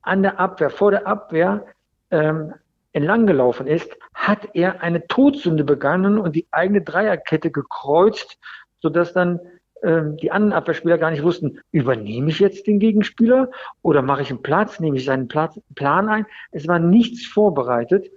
an 0.00 0.22
der 0.22 0.40
Abwehr, 0.40 0.70
vor 0.70 0.92
der 0.92 1.06
Abwehr 1.06 1.66
ähm, 2.10 2.54
entlang 2.94 3.26
gelaufen 3.26 3.66
ist, 3.66 3.94
hat 4.14 4.48
er 4.54 4.82
eine 4.82 5.06
Todsünde 5.08 5.62
begangen 5.62 6.18
und 6.18 6.34
die 6.34 6.46
eigene 6.52 6.80
Dreierkette 6.80 7.50
gekreuzt, 7.50 8.38
sodass 8.80 9.12
dann 9.12 9.40
ähm, 9.82 10.16
die 10.16 10.30
anderen 10.30 10.54
Abwehrspieler 10.54 10.96
gar 10.96 11.10
nicht 11.10 11.22
wussten, 11.22 11.60
übernehme 11.70 12.30
ich 12.30 12.38
jetzt 12.38 12.66
den 12.66 12.78
Gegenspieler 12.78 13.50
oder 13.82 14.00
mache 14.00 14.22
ich 14.22 14.30
einen 14.30 14.40
Platz, 14.40 14.80
nehme 14.80 14.96
ich 14.96 15.04
seinen 15.04 15.28
Platz, 15.28 15.60
Plan 15.74 16.08
ein. 16.08 16.24
Es 16.50 16.66
war 16.66 16.78
nichts 16.78 17.26
vorbereitet. 17.26 18.10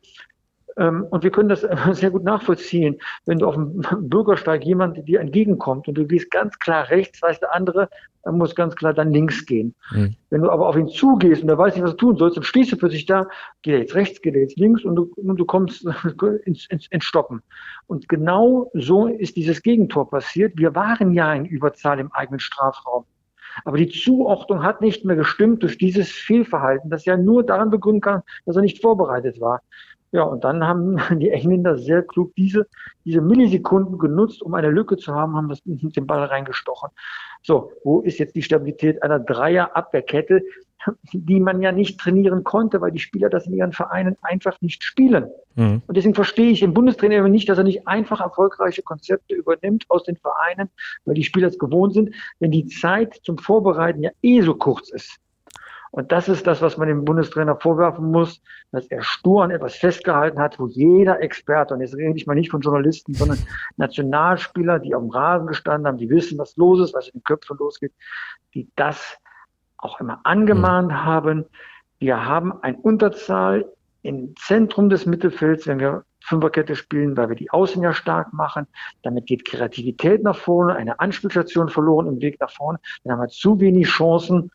Ähm, 0.77 1.05
und 1.09 1.23
wir 1.23 1.31
können 1.31 1.49
das 1.49 1.61
sehr 1.91 2.11
gut 2.11 2.23
nachvollziehen, 2.23 2.99
wenn 3.25 3.39
du 3.39 3.47
auf 3.47 3.55
dem 3.55 3.81
Bürgersteig 4.01 4.63
jemand 4.65 5.07
dir 5.07 5.19
entgegenkommt 5.19 5.87
und 5.87 5.95
du 5.95 6.05
gehst 6.05 6.31
ganz 6.31 6.57
klar 6.59 6.89
rechts, 6.89 7.21
weiß 7.21 7.39
der 7.39 7.53
andere, 7.53 7.89
er 8.23 8.31
muss 8.31 8.55
ganz 8.55 8.75
klar 8.75 8.93
dann 8.93 9.11
links 9.11 9.45
gehen. 9.45 9.75
Mhm. 9.91 10.15
Wenn 10.29 10.41
du 10.41 10.49
aber 10.49 10.67
auf 10.67 10.77
ihn 10.77 10.87
zugehst 10.87 11.43
und 11.43 11.49
er 11.49 11.57
weiß 11.57 11.75
nicht, 11.75 11.83
was 11.83 11.91
du 11.91 11.97
tun 11.97 12.17
sollst, 12.17 12.37
dann 12.37 12.43
stehst 12.43 12.71
du 12.71 12.77
plötzlich 12.77 13.05
da, 13.05 13.27
geht 13.61 13.73
er 13.73 13.79
jetzt 13.81 13.95
rechts, 13.95 14.21
geht 14.21 14.35
er 14.35 14.41
jetzt 14.41 14.57
links 14.57 14.83
und 14.85 14.95
du, 14.95 15.11
und 15.15 15.37
du 15.37 15.45
kommst 15.45 15.85
ins, 16.45 16.65
ins, 16.67 16.87
ins 16.87 17.03
Stoppen. 17.03 17.41
Und 17.87 18.07
genau 18.07 18.71
so 18.73 19.07
ist 19.07 19.35
dieses 19.35 19.61
Gegentor 19.61 20.09
passiert. 20.09 20.53
Wir 20.55 20.73
waren 20.73 21.11
ja 21.11 21.33
in 21.33 21.45
Überzahl 21.45 21.99
im 21.99 22.11
eigenen 22.13 22.39
Strafraum. 22.39 23.05
Aber 23.65 23.77
die 23.77 23.89
Zuordnung 23.89 24.63
hat 24.63 24.81
nicht 24.81 25.05
mehr 25.05 25.15
gestimmt 25.15 25.63
durch 25.63 25.77
dieses 25.77 26.09
Fehlverhalten, 26.09 26.89
das 26.89 27.05
ja 27.05 27.17
nur 27.17 27.43
daran 27.43 27.69
begründen 27.69 28.01
kann, 28.01 28.23
dass 28.45 28.55
er 28.55 28.61
nicht 28.61 28.81
vorbereitet 28.81 29.39
war. 29.39 29.61
Ja, 30.13 30.24
und 30.24 30.43
dann 30.43 30.63
haben 30.63 30.98
die 31.20 31.32
Engländer 31.32 31.77
sehr 31.77 32.03
klug 32.03 32.34
diese, 32.36 32.67
diese 33.03 33.20
Millisekunden 33.20 33.98
genutzt, 33.98 34.41
um 34.43 34.53
eine 34.53 34.70
Lücke 34.70 34.96
zu 34.96 35.13
haben, 35.13 35.36
haben 35.36 35.50
das 35.50 35.60
mit 35.65 35.96
dem 35.96 36.08
Ball 36.08 36.24
reingestochen. 36.24 36.89
So, 37.41 37.72
wo 37.84 38.00
ist 38.00 38.20
jetzt 38.20 38.36
die 38.36 38.43
Stabilität 38.43 39.01
einer 39.01 39.20
Dreier-Abwehrkette, 39.20 40.43
die 41.13 41.39
man 41.39 41.62
ja 41.62 41.72
nicht 41.72 42.00
trainieren 42.00 42.43
konnte, 42.43 42.79
weil 42.79 42.91
die 42.91 43.00
Spieler 43.00 43.29
das 43.29 43.48
in 43.48 43.53
ihren 43.53 43.72
Vereinen 43.72 44.15
einfach 44.22 44.62
nicht 44.62 44.84
spielen. 44.84 45.29
Mhm. 45.55 45.82
Und 45.88 45.98
deswegen 45.98 46.13
verstehe 46.13 46.51
ich 46.51 46.60
den 46.60 46.74
Bundestrainer 46.74 47.27
nicht, 47.27 47.50
dass 47.50 47.58
er 47.58 47.63
nicht 47.63 47.88
einfach 47.88 48.22
erfolgreiche 48.22 48.84
Konzepte 48.84 49.34
übernimmt 49.34 49.86
aus 49.88 50.03
den 50.03 50.17
Vereinen, 50.17 50.70
weil 51.05 51.15
die 51.15 51.24
Spieler 51.24 51.48
es 51.48 51.58
gewohnt 51.58 51.93
sind, 51.93 52.13
wenn 52.39 52.51
die 52.51 52.67
Zeit 52.67 53.15
zum 53.24 53.38
Vorbereiten 53.38 54.03
ja 54.03 54.12
eh 54.22 54.41
so 54.41 54.53
kurz 54.55 54.89
ist. 54.91 55.20
Und 55.93 56.12
das 56.12 56.27
ist 56.27 56.47
das, 56.47 56.59
was 56.63 56.75
man 56.77 56.88
dem 56.88 57.05
Bundestrainer 57.05 57.55
vorwerfen 57.55 58.09
muss, 58.09 58.41
dass 58.71 58.88
er 58.88 59.03
stur 59.03 59.43
an 59.43 59.51
etwas 59.51 59.75
festgehalten 59.75 60.39
hat, 60.39 60.59
wo 60.59 60.65
jeder 60.65 61.21
Experte, 61.21 61.75
und 61.75 61.81
jetzt 61.81 61.95
rede 61.95 62.17
ich 62.17 62.25
mal 62.25 62.33
nicht 62.33 62.50
von 62.50 62.62
Journalisten, 62.62 63.13
sondern 63.13 63.38
Nationalspieler, 63.77 64.79
die 64.79 64.95
auf 64.95 65.03
dem 65.03 65.12
Rasen 65.12 65.45
gestanden 65.45 65.85
haben, 65.85 66.00
die 66.00 66.09
wissen, 66.09 66.39
was 66.39 66.57
los 66.57 66.79
ist, 66.79 66.95
was 66.95 67.09
in 67.09 67.19
den 67.19 67.23
Köpfen 67.23 67.57
losgeht, 67.59 67.93
die 68.55 68.67
das 68.75 69.19
auch 69.77 70.00
immer 70.00 70.19
angemahnt 70.23 70.88
mhm. 70.88 71.03
haben. 71.03 71.45
Wir 72.00 72.25
haben 72.25 72.53
ein 72.63 72.73
Unterzahl 72.73 73.71
im 74.01 74.35
Zentrum 74.35 74.89
des 74.89 75.05
Mittelfelds, 75.05 75.67
wenn 75.67 75.79
wir 75.79 76.05
Fünferkette 76.21 76.75
spielen, 76.75 77.15
weil 77.17 77.29
wir 77.29 77.35
die 77.35 77.51
Außen 77.51 77.83
ja 77.83 77.93
stark 77.93 78.33
machen. 78.33 78.65
Damit 79.03 79.27
geht 79.27 79.45
Kreativität 79.45 80.23
nach 80.23 80.38
vorne, 80.38 80.75
eine 80.75 81.00
Anspielstation 81.00 81.69
verloren 81.69 82.07
im 82.07 82.19
Weg 82.19 82.39
nach 82.39 82.50
vorne. 82.50 82.79
Dann 83.03 83.13
haben 83.13 83.21
wir 83.21 83.27
zu 83.27 83.59
wenig 83.59 83.88
Chancen, 83.88 84.50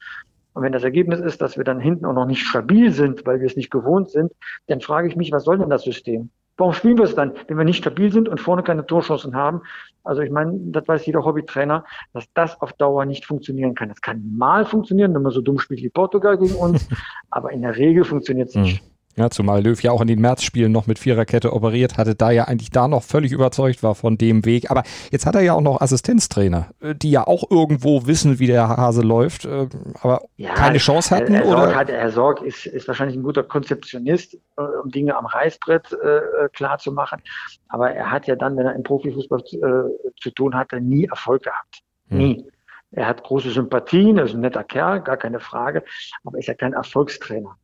und 0.59 0.65
wenn 0.65 0.73
das 0.73 0.83
Ergebnis 0.83 1.21
ist, 1.21 1.41
dass 1.41 1.57
wir 1.57 1.63
dann 1.63 1.79
hinten 1.79 2.05
auch 2.05 2.15
noch 2.15 2.27
nicht 2.27 2.43
stabil 2.43 2.91
sind, 2.91 3.25
weil 3.25 3.39
wir 3.39 3.47
es 3.47 3.55
nicht 3.55 3.71
gewohnt 3.71 4.11
sind, 4.11 4.33
dann 4.67 4.81
frage 4.81 5.07
ich 5.07 5.15
mich, 5.15 5.31
was 5.31 5.45
soll 5.45 5.57
denn 5.57 5.71
das 5.71 5.85
System? 5.85 6.31
Warum 6.57 6.73
spielen 6.73 6.99
wir 6.99 7.05
es 7.05 7.15
dann, 7.15 7.35
wenn 7.47 7.59
wir 7.59 7.65
nicht 7.65 7.77
stabil 7.77 8.11
sind 8.11 8.29
und 8.29 8.41
vorne 8.41 8.65
keine 8.65 8.85
Torchancen 8.85 9.37
haben? 9.37 9.63
Also 10.03 10.21
ich 10.21 10.33
meine, 10.33 10.59
das 10.73 10.89
weiß 10.89 11.07
jeder 11.07 11.25
Hobbytrainer, 11.25 11.85
dass 12.13 12.25
das 12.35 12.61
auf 12.61 12.73
Dauer 12.73 13.05
nicht 13.05 13.25
funktionieren 13.25 13.77
kann. 13.77 13.89
Das 13.89 14.01
kann 14.01 14.37
mal 14.37 14.65
funktionieren, 14.65 15.15
wenn 15.15 15.23
man 15.23 15.31
so 15.31 15.43
dumm 15.43 15.61
spielt 15.61 15.81
wie 15.81 15.91
Portugal 15.91 16.37
gegen 16.37 16.57
uns, 16.57 16.89
aber 17.31 17.53
in 17.53 17.63
der 17.63 17.77
Regel 17.77 18.03
funktioniert 18.03 18.49
es 18.49 18.57
nicht. 18.57 18.83
Hm. 18.83 18.91
Ja, 19.19 19.31
zumal 19.31 19.65
Löw 19.65 19.83
ja 19.83 19.91
auch 19.91 20.01
in 20.01 20.07
den 20.07 20.21
Märzspielen 20.21 20.71
noch 20.71 20.87
mit 20.87 21.01
Viererkette 21.01 21.53
operiert 21.53 21.99
hatte, 21.99 22.15
da 22.15 22.31
ja 22.31 22.45
eigentlich 22.45 22.71
da 22.71 22.87
noch 22.87 23.03
völlig 23.03 23.33
überzeugt 23.33 23.83
war 23.83 23.97
von 23.97 24.17
dem 24.17 24.45
Weg. 24.45 24.71
Aber 24.71 24.85
jetzt 25.11 25.27
hat 25.27 25.35
er 25.35 25.41
ja 25.41 25.55
auch 25.55 25.61
noch 25.61 25.81
Assistenztrainer, 25.81 26.69
äh, 26.81 26.95
die 26.95 27.11
ja 27.11 27.27
auch 27.27 27.51
irgendwo 27.51 28.07
wissen, 28.07 28.39
wie 28.39 28.47
der 28.47 28.69
Hase 28.69 29.03
läuft, 29.03 29.45
äh, 29.45 29.67
aber 30.03 30.23
ja, 30.37 30.55
keine 30.55 30.79
Chance 30.79 31.17
hatten. 31.17 31.35
Herr, 31.35 31.45
Herr 31.45 31.51
Sorg, 31.51 31.75
hat, 31.75 31.89
Herr 31.89 32.11
Sorg 32.13 32.43
ist, 32.43 32.67
ist 32.67 32.87
wahrscheinlich 32.87 33.17
ein 33.17 33.25
guter 33.25 33.43
Konzeptionist, 33.43 34.35
äh, 34.35 34.63
um 34.85 34.91
Dinge 34.93 35.17
am 35.17 35.27
Reißbrett 35.27 35.93
äh, 35.93 36.49
klar 36.53 36.79
zu 36.79 36.93
machen. 36.93 37.21
Aber 37.67 37.91
er 37.91 38.13
hat 38.13 38.29
ja 38.29 38.37
dann, 38.37 38.57
wenn 38.57 38.67
er 38.67 38.77
im 38.77 38.85
Profifußball 38.85 39.41
äh, 39.41 40.13
zu 40.21 40.31
tun 40.31 40.55
hatte, 40.55 40.81
nie 40.81 41.07
Erfolg 41.07 41.43
gehabt. 41.43 41.81
Hm. 42.09 42.19
Nie. 42.19 42.47
Er 42.93 43.07
hat 43.07 43.25
große 43.25 43.51
Sympathien, 43.51 44.17
er 44.17 44.25
ist 44.25 44.35
ein 44.35 44.41
netter 44.41 44.65
Kerl, 44.65 45.03
gar 45.03 45.17
keine 45.17 45.41
Frage, 45.41 45.83
aber 46.25 46.37
er 46.37 46.41
ist 46.41 46.47
ja 46.47 46.55
kein 46.55 46.73
Erfolgstrainer. 46.73 47.57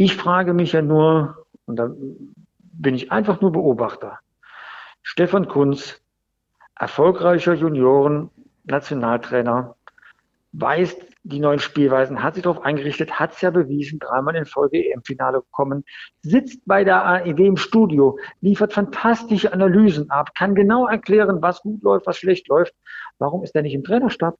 Ich 0.00 0.14
frage 0.14 0.54
mich 0.54 0.74
ja 0.74 0.80
nur, 0.80 1.44
und 1.66 1.74
da 1.74 1.90
bin 2.60 2.94
ich 2.94 3.10
einfach 3.10 3.40
nur 3.40 3.50
Beobachter, 3.50 4.20
Stefan 5.02 5.48
Kunz, 5.48 6.00
erfolgreicher 6.78 7.54
Junioren-Nationaltrainer, 7.54 9.74
weiß 10.52 10.96
die 11.24 11.40
neuen 11.40 11.58
Spielweisen, 11.58 12.22
hat 12.22 12.34
sich 12.34 12.44
darauf 12.44 12.62
eingerichtet, 12.62 13.18
hat 13.18 13.32
es 13.32 13.40
ja 13.40 13.50
bewiesen, 13.50 13.98
dreimal 13.98 14.36
in 14.36 14.46
Folge 14.46 14.88
im 14.88 15.02
Finale 15.02 15.40
gekommen, 15.40 15.84
sitzt 16.22 16.60
bei 16.64 16.84
der 16.84 17.04
AEW 17.04 17.48
im 17.48 17.56
Studio, 17.56 18.20
liefert 18.40 18.72
fantastische 18.72 19.52
Analysen 19.52 20.10
ab, 20.10 20.32
kann 20.36 20.54
genau 20.54 20.86
erklären, 20.86 21.42
was 21.42 21.60
gut 21.62 21.82
läuft, 21.82 22.06
was 22.06 22.18
schlecht 22.18 22.46
läuft. 22.46 22.72
Warum 23.18 23.42
ist 23.42 23.56
er 23.56 23.62
nicht 23.62 23.74
im 23.74 23.82
Trainerstab? 23.82 24.36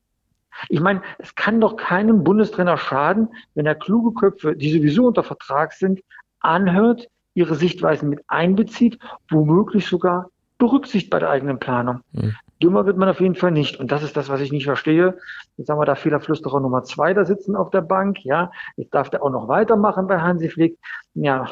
Ich 0.69 0.81
meine, 0.81 1.03
es 1.19 1.35
kann 1.35 1.61
doch 1.61 1.77
keinem 1.77 2.25
Bundestrainer 2.25 2.77
schaden, 2.77 3.29
wenn 3.55 3.67
er 3.67 3.75
kluge 3.75 4.15
Köpfe, 4.15 4.57
die 4.57 4.71
sowieso 4.71 5.07
unter 5.07 5.23
Vertrag 5.23 5.73
sind, 5.73 6.01
anhört, 6.41 7.09
ihre 7.35 7.55
Sichtweisen 7.55 8.09
mit 8.09 8.21
einbezieht, 8.29 8.99
womöglich 9.31 9.87
sogar 9.87 10.31
berücksichtigt 10.59 11.11
bei 11.11 11.21
der 11.21 11.31
eigenen 11.31 11.59
Planung. 11.59 12.01
Mhm. 12.13 12.35
Dümmer 12.63 12.87
wird 12.87 12.97
man 12.97 13.09
auf 13.09 13.21
jeden 13.21 13.37
Fall 13.37 13.53
nicht. 13.53 13.79
Und 13.79 13.93
das 13.93 14.03
ist 14.03 14.17
das, 14.17 14.29
was 14.29 14.41
ich 14.41 14.51
nicht 14.51 14.65
verstehe. 14.65 15.17
Jetzt 15.57 15.69
haben 15.69 15.79
wir 15.79 15.85
da 15.85 15.95
Fehlerflüsterer 15.95 16.61
Nummer 16.61 16.83
zwei 16.83 17.15
da 17.15 17.25
sitzen 17.25 17.55
auf 17.55 17.71
der 17.71 17.83
Bank. 17.83 18.25
Ja, 18.25 18.51
jetzt 18.77 18.93
darf 18.93 19.11
der 19.11 19.23
auch 19.23 19.31
noch 19.31 19.47
weitermachen 19.47 20.09
bei 20.09 20.21
Hansi 20.21 20.49
Flick. 20.49 20.77
Ja, 21.15 21.49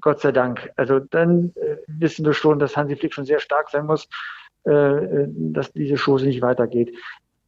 Gott 0.00 0.20
sei 0.20 0.30
Dank. 0.30 0.70
Also 0.76 1.00
dann 1.00 1.52
äh, 1.56 1.76
wissen 1.88 2.24
wir 2.24 2.34
schon, 2.34 2.60
dass 2.60 2.76
Hansi 2.76 2.94
Flick 2.94 3.14
schon 3.14 3.24
sehr 3.24 3.40
stark 3.40 3.70
sein 3.70 3.86
muss, 3.86 4.08
äh, 4.64 4.70
äh 4.70 5.26
dass 5.28 5.72
diese 5.72 5.96
Chose 5.96 6.26
nicht 6.26 6.40
weitergeht. 6.40 6.96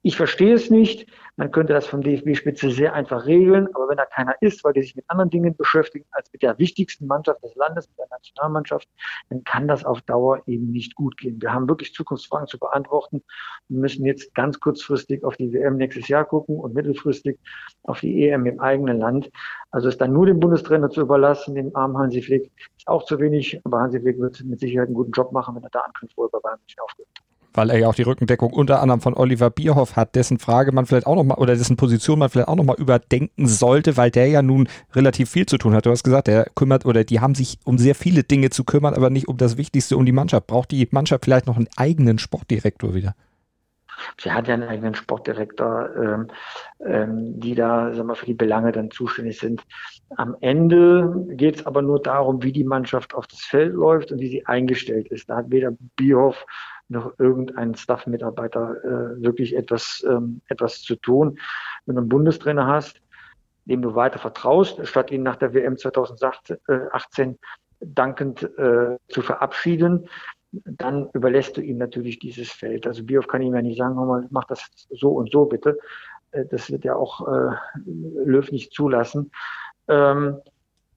Ich 0.02 0.16
verstehe 0.16 0.54
es 0.54 0.70
nicht. 0.70 1.06
Man 1.36 1.50
könnte 1.50 1.74
das 1.74 1.86
von 1.86 2.00
DFB-Spitze 2.00 2.70
sehr 2.70 2.94
einfach 2.94 3.26
regeln, 3.26 3.68
aber 3.74 3.90
wenn 3.90 3.98
da 3.98 4.06
keiner 4.06 4.34
ist, 4.40 4.64
weil 4.64 4.72
die 4.72 4.80
sich 4.80 4.96
mit 4.96 5.04
anderen 5.08 5.28
Dingen 5.28 5.54
beschäftigen 5.54 6.06
als 6.12 6.32
mit 6.32 6.40
der 6.40 6.58
wichtigsten 6.58 7.06
Mannschaft 7.06 7.44
des 7.44 7.54
Landes, 7.54 7.86
mit 7.86 7.98
der 7.98 8.06
Nationalmannschaft, 8.08 8.88
dann 9.28 9.44
kann 9.44 9.68
das 9.68 9.84
auf 9.84 10.00
Dauer 10.02 10.42
eben 10.46 10.70
nicht 10.70 10.94
gut 10.94 11.18
gehen. 11.18 11.40
Wir 11.42 11.52
haben 11.52 11.68
wirklich 11.68 11.92
Zukunftsfragen 11.92 12.46
zu 12.46 12.58
beantworten. 12.58 13.22
Wir 13.68 13.78
müssen 13.78 14.06
jetzt 14.06 14.34
ganz 14.34 14.58
kurzfristig 14.58 15.22
auf 15.22 15.36
die 15.36 15.52
WM 15.52 15.76
nächstes 15.76 16.08
Jahr 16.08 16.24
gucken 16.24 16.58
und 16.58 16.72
mittelfristig 16.72 17.38
auf 17.82 18.00
die 18.00 18.26
EM 18.26 18.46
im 18.46 18.58
eigenen 18.58 19.00
Land. 19.00 19.30
Also 19.70 19.88
es 19.88 19.98
dann 19.98 20.14
nur 20.14 20.24
dem 20.24 20.40
Bundestrainer 20.40 20.88
zu 20.88 21.02
überlassen, 21.02 21.54
dem 21.54 21.76
armen 21.76 21.98
Hansi 21.98 22.22
Flick, 22.22 22.50
ist 22.74 22.88
auch 22.88 23.04
zu 23.04 23.18
wenig. 23.18 23.60
Aber 23.64 23.80
Hansi 23.80 24.00
Flick 24.00 24.18
wird 24.18 24.42
mit 24.44 24.60
Sicherheit 24.60 24.86
einen 24.86 24.94
guten 24.94 25.12
Job 25.12 25.30
machen, 25.32 25.56
wenn 25.56 25.62
er 25.62 25.70
da 25.70 25.80
anknüpft, 25.80 26.16
wo 26.16 26.24
er 26.24 26.30
bei 26.30 26.38
Bayern 26.38 26.58
München 26.58 26.80
aufhört 26.80 27.08
weil 27.52 27.70
er 27.70 27.78
ja 27.78 27.88
auch 27.88 27.94
die 27.94 28.02
Rückendeckung 28.02 28.52
unter 28.52 28.80
anderem 28.80 29.00
von 29.00 29.14
Oliver 29.14 29.50
Bierhoff 29.50 29.96
hat, 29.96 30.14
dessen 30.14 30.38
Frage 30.38 30.72
man 30.72 30.86
vielleicht 30.86 31.06
auch 31.06 31.16
nochmal, 31.16 31.38
oder 31.38 31.54
dessen 31.54 31.76
Position 31.76 32.18
man 32.18 32.30
vielleicht 32.30 32.48
auch 32.48 32.56
nochmal 32.56 32.76
überdenken 32.76 33.46
sollte, 33.46 33.96
weil 33.96 34.10
der 34.10 34.28
ja 34.28 34.42
nun 34.42 34.68
relativ 34.94 35.30
viel 35.30 35.46
zu 35.46 35.58
tun 35.58 35.74
hat. 35.74 35.86
Du 35.86 35.90
hast 35.90 36.04
gesagt, 36.04 36.28
der 36.28 36.46
kümmert 36.54 36.86
oder 36.86 37.04
die 37.04 37.20
haben 37.20 37.34
sich 37.34 37.58
um 37.64 37.78
sehr 37.78 37.94
viele 37.94 38.22
Dinge 38.22 38.50
zu 38.50 38.64
kümmern, 38.64 38.94
aber 38.94 39.10
nicht 39.10 39.28
um 39.28 39.36
das 39.36 39.56
Wichtigste, 39.56 39.96
um 39.96 40.06
die 40.06 40.12
Mannschaft. 40.12 40.46
Braucht 40.46 40.70
die 40.70 40.88
Mannschaft 40.90 41.24
vielleicht 41.24 41.46
noch 41.46 41.56
einen 41.56 41.68
eigenen 41.76 42.18
Sportdirektor 42.18 42.94
wieder? 42.94 43.14
Sie 44.18 44.30
hat 44.30 44.48
ja 44.48 44.54
einen 44.54 44.68
eigenen 44.68 44.94
Sportdirektor, 44.94 45.90
ähm, 45.96 46.28
ähm, 46.84 47.40
die 47.40 47.54
da 47.54 47.92
sagen 47.92 48.08
wir, 48.08 48.14
für 48.14 48.26
die 48.26 48.34
Belange 48.34 48.72
dann 48.72 48.90
zuständig 48.90 49.38
sind. 49.38 49.62
Am 50.16 50.36
Ende 50.40 51.26
geht 51.30 51.56
es 51.56 51.66
aber 51.66 51.82
nur 51.82 52.00
darum, 52.00 52.42
wie 52.42 52.52
die 52.52 52.64
Mannschaft 52.64 53.14
auf 53.14 53.26
das 53.26 53.40
Feld 53.40 53.74
läuft 53.74 54.10
und 54.12 54.20
wie 54.20 54.28
sie 54.28 54.46
eingestellt 54.46 55.08
ist. 55.08 55.28
Da 55.28 55.36
hat 55.36 55.50
weder 55.50 55.72
Bierhoff 55.96 56.46
noch 56.90 57.18
irgendein 57.18 57.74
Staff-Mitarbeiter 57.74 58.76
äh, 58.84 59.22
wirklich 59.22 59.56
etwas, 59.56 60.04
ähm, 60.08 60.40
etwas 60.48 60.82
zu 60.82 60.96
tun. 60.96 61.38
Wenn 61.86 61.94
du 61.96 62.00
einen 62.02 62.08
Bundestrainer 62.08 62.66
hast, 62.66 63.00
dem 63.64 63.82
du 63.82 63.94
weiter 63.94 64.18
vertraust, 64.18 64.86
statt 64.86 65.10
ihn 65.10 65.22
nach 65.22 65.36
der 65.36 65.54
WM 65.54 65.76
2018 65.76 67.38
dankend 67.80 68.42
äh, 68.58 68.96
zu 69.08 69.22
verabschieden, 69.22 70.08
dann 70.52 71.08
überlässt 71.12 71.56
du 71.56 71.60
ihm 71.60 71.78
natürlich 71.78 72.18
dieses 72.18 72.50
Feld. 72.50 72.86
Also 72.86 73.04
Bioff 73.04 73.28
kann 73.28 73.42
ihm 73.42 73.54
ja 73.54 73.62
nicht 73.62 73.78
sagen, 73.78 73.94
mal, 73.94 74.26
mach 74.30 74.44
das 74.44 74.66
so 74.90 75.10
und 75.10 75.30
so 75.30 75.44
bitte. 75.44 75.78
Äh, 76.32 76.46
das 76.46 76.70
wird 76.70 76.84
ja 76.84 76.96
auch 76.96 77.26
äh, 77.28 77.54
Löw 77.86 78.50
nicht 78.50 78.72
zulassen. 78.72 79.30
Ähm, 79.88 80.40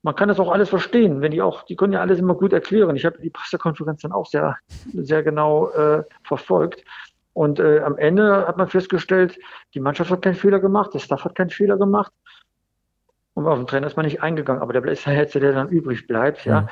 man 0.03 0.15
kann 0.15 0.27
das 0.27 0.39
auch 0.39 0.51
alles 0.51 0.69
verstehen, 0.69 1.21
wenn 1.21 1.31
die 1.31 1.41
auch, 1.41 1.63
die 1.63 1.77
können 1.77 1.93
ja 1.93 2.01
alles 2.01 2.19
immer 2.19 2.35
gut 2.35 2.53
erklären. 2.53 2.95
Ich 2.95 3.05
habe 3.05 3.19
die 3.21 3.29
Pressekonferenz 3.29 4.01
dann 4.01 4.11
auch 4.11 4.25
sehr, 4.25 4.57
sehr 4.93 5.23
genau 5.23 5.69
äh, 5.69 6.03
verfolgt. 6.23 6.83
Und 7.31 7.59
äh, 7.59 7.79
am 7.79 7.97
Ende 7.97 8.45
hat 8.45 8.57
man 8.57 8.67
festgestellt, 8.67 9.39
die 9.73 9.79
Mannschaft 9.79 10.11
hat 10.11 10.21
keinen 10.21 10.35
Fehler 10.35 10.59
gemacht, 10.59 10.93
der 10.93 10.99
Staff 10.99 11.23
hat 11.23 11.35
keinen 11.35 11.49
Fehler 11.49 11.77
gemacht. 11.77 12.11
Und 13.33 13.47
auf 13.47 13.57
den 13.57 13.65
Trainer 13.65 13.87
ist 13.87 13.95
man 13.95 14.05
nicht 14.05 14.21
eingegangen, 14.21 14.61
aber 14.61 14.73
der 14.73 14.85
ist 14.85 15.07
der 15.07 15.25
der 15.25 15.53
dann 15.53 15.69
übrig 15.69 16.05
bleibt, 16.05 16.45
ja. 16.45 16.61
Mhm. 16.61 16.69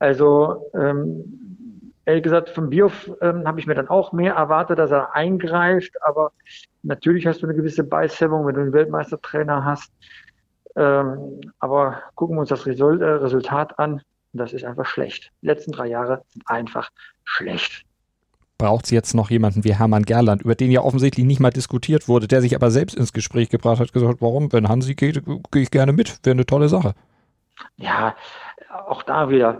Also 0.00 0.70
ähm, 0.74 1.92
ehrlich 2.04 2.24
gesagt, 2.24 2.50
vom 2.50 2.68
Bioff 2.68 3.10
ähm, 3.20 3.46
habe 3.46 3.60
ich 3.60 3.66
mir 3.66 3.74
dann 3.74 3.88
auch 3.88 4.12
mehr 4.12 4.34
erwartet, 4.34 4.80
dass 4.80 4.90
er 4.90 5.14
eingreift, 5.14 5.94
aber 6.02 6.32
natürlich 6.82 7.26
hast 7.26 7.42
du 7.42 7.46
eine 7.46 7.54
gewisse 7.54 7.84
Beißhemmung, 7.84 8.44
wenn 8.44 8.56
du 8.56 8.60
einen 8.62 8.72
Weltmeistertrainer 8.72 9.64
hast. 9.64 9.92
Ähm, 10.76 11.40
aber 11.58 12.02
gucken 12.14 12.36
wir 12.36 12.40
uns 12.40 12.48
das 12.48 12.66
äh, 12.66 12.72
Resultat 12.72 13.78
an. 13.78 14.02
Das 14.32 14.52
ist 14.52 14.64
einfach 14.64 14.86
schlecht. 14.86 15.30
Die 15.42 15.46
letzten 15.46 15.72
drei 15.72 15.88
Jahre 15.88 16.22
sind 16.28 16.48
einfach 16.48 16.90
schlecht 17.24 17.84
braucht 18.62 18.84
es 18.84 18.92
jetzt 18.92 19.14
noch 19.14 19.28
jemanden 19.28 19.64
wie 19.64 19.74
Hermann 19.74 20.04
Gerland, 20.04 20.42
über 20.42 20.54
den 20.54 20.70
ja 20.70 20.82
offensichtlich 20.82 21.26
nicht 21.26 21.40
mal 21.40 21.50
diskutiert 21.50 22.06
wurde, 22.06 22.28
der 22.28 22.40
sich 22.40 22.54
aber 22.54 22.70
selbst 22.70 22.94
ins 22.94 23.12
Gespräch 23.12 23.48
gebracht 23.48 23.80
hat, 23.80 23.92
gesagt, 23.92 24.18
warum, 24.20 24.52
wenn 24.52 24.68
Hansi 24.68 24.94
geht, 24.94 25.20
gehe 25.50 25.62
ich 25.62 25.72
gerne 25.72 25.92
mit, 25.92 26.24
wäre 26.24 26.34
eine 26.34 26.46
tolle 26.46 26.68
Sache. 26.68 26.94
Ja, 27.76 28.14
auch 28.86 29.02
da 29.02 29.30
wieder. 29.30 29.58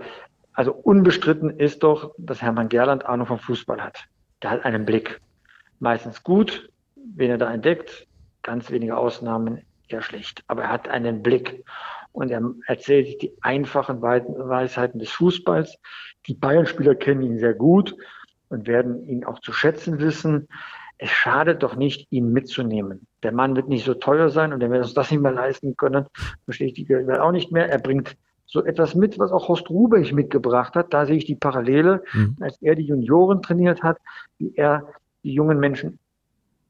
Also 0.52 0.72
unbestritten 0.72 1.50
ist 1.50 1.82
doch, 1.82 2.14
dass 2.16 2.42
Hermann 2.42 2.68
Gerland 2.68 3.04
Ahnung 3.04 3.26
vom 3.26 3.40
Fußball 3.40 3.82
hat. 3.82 4.04
Der 4.40 4.50
hat 4.50 4.64
einen 4.64 4.84
Blick. 4.84 5.20
Meistens 5.80 6.22
gut, 6.22 6.70
wen 6.94 7.30
er 7.30 7.38
da 7.38 7.52
entdeckt, 7.52 8.06
ganz 8.42 8.70
wenige 8.70 8.96
Ausnahmen 8.96 9.62
eher 9.92 10.02
schlecht. 10.02 10.42
Aber 10.46 10.62
er 10.62 10.72
hat 10.72 10.88
einen 10.88 11.22
Blick 11.22 11.64
und 12.12 12.30
er 12.30 12.42
erzählt 12.66 13.22
die 13.22 13.32
einfachen 13.40 14.02
Weisheiten 14.02 14.98
des 14.98 15.10
Fußballs. 15.10 15.78
Die 16.26 16.34
Bayern-Spieler 16.34 16.94
kennen 16.94 17.22
ihn 17.22 17.38
sehr 17.38 17.54
gut 17.54 17.96
und 18.48 18.66
werden 18.66 19.06
ihn 19.06 19.24
auch 19.24 19.40
zu 19.40 19.52
schätzen 19.52 19.98
wissen. 19.98 20.48
Es 20.98 21.10
schadet 21.10 21.62
doch 21.62 21.74
nicht, 21.74 22.06
ihn 22.10 22.32
mitzunehmen. 22.32 23.06
Der 23.22 23.32
Mann 23.32 23.56
wird 23.56 23.68
nicht 23.68 23.84
so 23.84 23.94
teuer 23.94 24.28
sein 24.28 24.52
und 24.52 24.62
er 24.62 24.70
wird 24.70 24.84
uns 24.84 24.94
das 24.94 25.10
nicht 25.10 25.20
mehr 25.20 25.32
leisten 25.32 25.76
können. 25.76 26.06
Verstehe 26.44 26.68
ich 26.68 26.74
die 26.74 26.88
Welt 26.88 27.08
auch 27.18 27.32
nicht 27.32 27.50
mehr. 27.50 27.68
Er 27.68 27.78
bringt 27.78 28.16
so 28.46 28.62
etwas 28.64 28.94
mit, 28.94 29.18
was 29.18 29.32
auch 29.32 29.48
Horst 29.48 29.70
Rubeich 29.70 30.12
mitgebracht 30.12 30.74
hat. 30.74 30.92
Da 30.92 31.06
sehe 31.06 31.16
ich 31.16 31.24
die 31.24 31.34
Parallele, 31.34 32.04
mhm. 32.12 32.36
als 32.40 32.60
er 32.60 32.74
die 32.74 32.84
Junioren 32.84 33.42
trainiert 33.42 33.82
hat, 33.82 33.98
wie 34.38 34.54
er 34.54 34.86
die 35.24 35.32
jungen 35.32 35.58
Menschen 35.58 35.98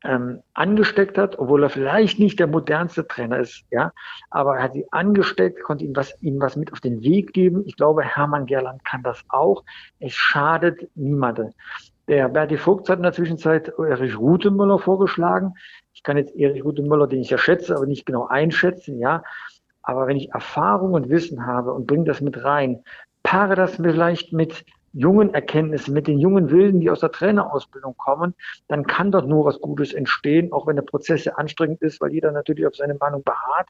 ähm, 0.05 0.43
angesteckt 0.55 1.19
hat, 1.19 1.39
obwohl 1.39 1.63
er 1.63 1.71
vielleicht 1.71 2.19
nicht 2.19 2.39
der 2.39 2.47
modernste 2.47 3.07
Trainer 3.07 3.39
ist, 3.39 3.65
ja, 3.71 3.93
aber 4.31 4.57
er 4.57 4.65
hat 4.65 4.73
sie 4.73 4.87
angesteckt, 4.91 5.63
konnte 5.63 5.85
ihnen 5.85 5.97
was, 5.97 6.21
ihnen 6.23 6.41
was 6.41 6.57
mit 6.57 6.73
auf 6.73 6.81
den 6.81 7.03
Weg 7.03 7.33
geben. 7.33 7.63
Ich 7.67 7.77
glaube, 7.77 8.03
Hermann 8.03 8.47
Gerland 8.47 8.85
kann 8.85 9.03
das 9.03 9.23
auch. 9.29 9.65
Es 10.01 10.15
schadet 10.15 10.89
niemandem. 10.95 11.51
Der 12.09 12.29
Berti 12.29 12.57
Vogt 12.57 12.89
hat 12.89 12.99
in 12.99 13.05
der 13.05 13.13
Zwischenzeit 13.13 13.69
Erich 13.79 14.19
Rutemöller 14.19 14.79
vorgeschlagen. 14.79 15.55
Ich 15.95 16.03
kann 16.03 16.17
jetzt 16.17 16.35
Erich 16.35 16.65
Rutemöller, 16.65 17.07
den 17.07 17.21
ich 17.21 17.31
ja 17.31 17.39
schätze, 17.39 17.77
aber 17.77 17.87
nicht 17.87 18.07
genau 18.07 18.27
einschätzen, 18.27 18.99
ja. 18.99 19.23
Aber 19.83 20.07
wenn 20.07 20.17
ich 20.17 20.31
Erfahrung 20.31 20.95
und 20.95 21.09
Wissen 21.09 21.47
habe 21.47 21.73
und 21.73 21.87
bringe 21.87 22.05
das 22.05 22.21
mit 22.21 22.43
rein, 22.43 22.83
paare 23.23 23.55
das 23.55 23.77
vielleicht 23.77 24.33
mit 24.33 24.65
jungen 24.93 25.33
Erkenntnissen, 25.35 25.95
mit 25.95 26.07
den 26.07 26.19
jungen 26.19 26.51
Wilden, 26.51 26.81
die 26.81 26.91
aus 26.91 27.01
der 27.01 27.13
Trainerausbildung 27.13 27.97
kommen, 27.97 28.35
dann 28.69 28.87
kann 28.87 29.11
dort 29.11 29.29
nur 29.29 29.45
was 29.45 29.61
Gutes 29.61 29.93
entstehen, 29.93 30.53
auch 30.53 30.67
wenn 30.67 30.77
der 30.77 30.83
Prozess 30.83 31.25
sehr 31.25 31.39
anstrengend 31.39 31.83
ist, 31.83 32.01
weil 32.01 32.13
jeder 32.13 32.33
natürlich 32.33 32.67
auf 32.67 32.77
seine 32.77 32.95
Meinung 32.95 33.23
beharrt. 33.23 33.69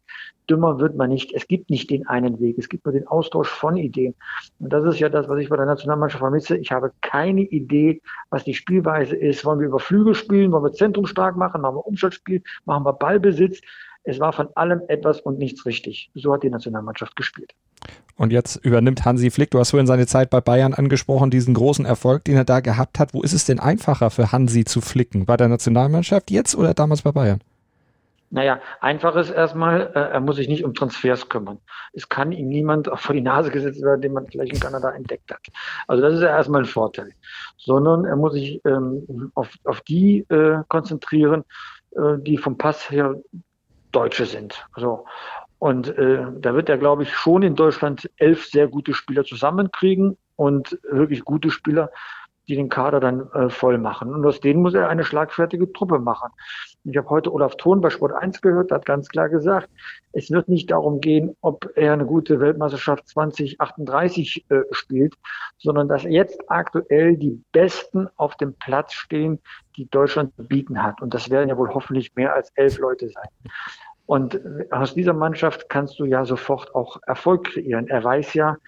Dümmer 0.51 0.79
wird 0.79 0.97
man 0.97 1.11
nicht. 1.11 1.33
Es 1.33 1.47
gibt 1.47 1.71
nicht 1.71 1.91
den 1.91 2.07
einen 2.07 2.41
Weg. 2.41 2.59
Es 2.59 2.69
gibt 2.69 2.85
nur 2.85 2.93
den 2.93 3.07
Austausch 3.07 3.49
von 3.49 3.77
Ideen. 3.77 4.15
Und 4.59 4.73
das 4.73 4.85
ist 4.85 4.99
ja 4.99 5.09
das, 5.09 5.29
was 5.29 5.39
ich 5.39 5.49
bei 5.49 5.57
der 5.57 5.67
Nationalmannschaft 5.67 6.21
vermisse. 6.21 6.57
Ich 6.57 6.73
habe 6.73 6.93
keine 7.01 7.43
Idee, 7.43 8.01
was 8.31 8.45
die 8.45 8.55
Spielweise 8.55 9.17
ist. 9.17 9.45
Wollen 9.45 9.61
wir 9.61 9.69
über 9.69 9.81
Flügel 9.81 10.15
spielen? 10.15 10.53
Wollen 10.53 10.65
wir 10.65 10.73
Zentrum 10.73 11.07
stark 11.07 11.37
machen? 11.37 11.61
Machen 11.61 11.77
wir 11.77 11.87
Umschaltspiel? 11.87 12.43
Machen 12.65 12.85
wir 12.85 12.93
Ballbesitz? 12.93 13.61
Es 14.05 14.19
war 14.19 14.33
von 14.33 14.49
allem 14.57 14.83
etwas 14.89 15.21
und 15.21 15.39
nichts 15.39 15.65
richtig. 15.65 16.11
So 16.15 16.33
hat 16.33 16.43
die 16.43 16.51
Nationalmannschaft 16.51 17.15
gespielt. 17.15 17.55
Und 18.17 18.33
jetzt 18.33 18.57
übernimmt 18.57 19.05
Hansi 19.05 19.31
Flick, 19.31 19.51
du 19.51 19.59
hast 19.59 19.71
vorhin 19.71 19.87
seine 19.87 20.07
Zeit 20.07 20.31
bei 20.31 20.41
Bayern 20.41 20.75
angesprochen, 20.75 21.31
diesen 21.31 21.55
großen 21.55 21.85
Erfolg, 21.85 22.25
den 22.25 22.37
er 22.37 22.45
da 22.45 22.61
gehabt 22.61 22.99
hat. 22.99 23.15
Wo 23.15 23.23
ist 23.23 23.33
es 23.33 23.47
denn 23.47 23.59
einfacher 23.59 24.11
für 24.11 24.33
Hansi 24.33 24.65
zu 24.65 24.81
flicken? 24.81 25.27
Bei 25.27 25.37
der 25.37 25.49
Nationalmannschaft 25.49 26.31
jetzt 26.31 26.55
oder 26.55 26.75
damals 26.75 27.03
bei 27.03 27.13
Bayern? 27.13 27.41
Naja, 28.31 28.61
einfach 28.81 29.15
ist 29.17 29.31
erstmal, 29.31 29.93
äh, 29.95 30.13
er 30.13 30.21
muss 30.21 30.37
sich 30.37 30.49
nicht 30.49 30.65
um 30.65 30.73
Transfers 30.73 31.29
kümmern. 31.29 31.59
Es 31.93 32.09
kann 32.09 32.33
ihm 32.33 32.49
niemand 32.49 32.89
vor 32.95 33.15
die 33.15 33.21
Nase 33.21 33.51
gesetzt 33.51 33.83
werden, 33.83 34.01
den 34.01 34.15
man 34.15 34.27
vielleicht 34.27 34.55
in 34.55 34.61
Kanada 34.61 34.91
entdeckt 34.91 35.31
hat. 35.31 35.47
Also 35.87 36.03
das 36.03 36.15
ist 36.15 36.23
ja 36.23 36.29
erstmal 36.29 36.63
ein 36.63 36.67
Vorteil. 36.67 37.11
Sondern 37.59 38.07
er 38.07 38.17
muss 38.17 38.33
sich 38.33 38.61
ähm, 38.65 39.31
auf, 39.35 39.51
auf 39.65 39.83
die 39.83 40.21
äh, 40.31 40.63
konzentrieren, 40.69 41.45
äh, 41.91 42.19
die 42.19 42.39
vom 42.39 42.57
Pass 42.57 42.91
her 42.91 43.17
Deutsche 43.93 44.25
sind. 44.25 44.67
Also, 44.73 45.05
und 45.63 45.97
äh, 45.97 46.25
da 46.41 46.57
wird 46.57 46.69
er, 46.69 46.77
glaube 46.77 47.05
ich, 47.05 47.15
schon 47.15 47.45
in 47.45 47.55
Deutschland 47.55 48.11
elf 48.17 48.47
sehr 48.47 48.67
gute 48.67 48.95
Spieler 48.95 49.23
zusammenkriegen 49.23 50.17
und 50.35 50.77
wirklich 50.91 51.25
gute 51.25 51.51
Spieler, 51.51 51.93
die 52.49 52.57
den 52.57 52.69
Kader 52.69 52.99
dann 52.99 53.31
äh, 53.31 53.49
voll 53.49 53.79
machen. 53.79 54.13
Und 54.13 54.27
aus 54.27 54.41
denen 54.41 54.61
muss 54.61 54.75
er 54.75 54.89
eine 54.89 55.05
schlagfertige 55.05 55.73
Truppe 55.73 56.01
machen. 56.01 56.31
Ich 56.83 56.97
habe 56.97 57.09
heute 57.11 57.33
Olaf 57.33 57.55
Thon 57.59 57.81
bei 57.81 57.91
Sport 57.91 58.13
1 58.13 58.41
gehört, 58.41 58.73
hat 58.73 58.87
ganz 58.87 59.09
klar 59.09 59.29
gesagt, 59.29 59.69
es 60.11 60.33
wird 60.33 60.49
nicht 60.49 60.69
darum 60.73 61.01
gehen, 61.01 61.37
ob 61.43 61.71
er 61.77 61.93
eine 61.93 62.07
gute 62.07 62.41
Weltmeisterschaft 62.41 63.07
2038 63.07 64.45
äh, 64.49 64.63
spielt, 64.73 65.15
sondern 65.59 65.87
dass 65.87 66.03
jetzt 66.03 66.41
aktuell 66.49 67.17
die 67.17 67.41
Besten 67.53 68.09
auf 68.17 68.37
dem 68.37 68.55
Platz 68.55 68.95
stehen, 68.95 69.39
die 69.77 69.89
Deutschland 69.89 70.35
zu 70.35 70.43
bieten 70.43 70.83
hat. 70.83 71.01
Und 71.01 71.15
das 71.15 71.31
werden 71.31 71.51
ja 71.51 71.57
wohl 71.57 71.73
hoffentlich 71.73 72.17
mehr 72.17 72.35
als 72.35 72.51
elf 72.57 72.79
Leute 72.79 73.09
sein. 73.11 73.29
Und 74.13 74.39
aus 74.71 74.93
dieser 74.93 75.15
Mannschaft 75.15 75.71
kannst 75.71 75.99
du 75.99 76.05
ja 76.05 76.27
sofort 76.27 76.75
auch 76.75 76.99
Erfolg 77.07 77.45
kreieren. 77.45 77.89
Er 77.89 78.05
weiß 78.05 78.35
ja, 78.35 78.59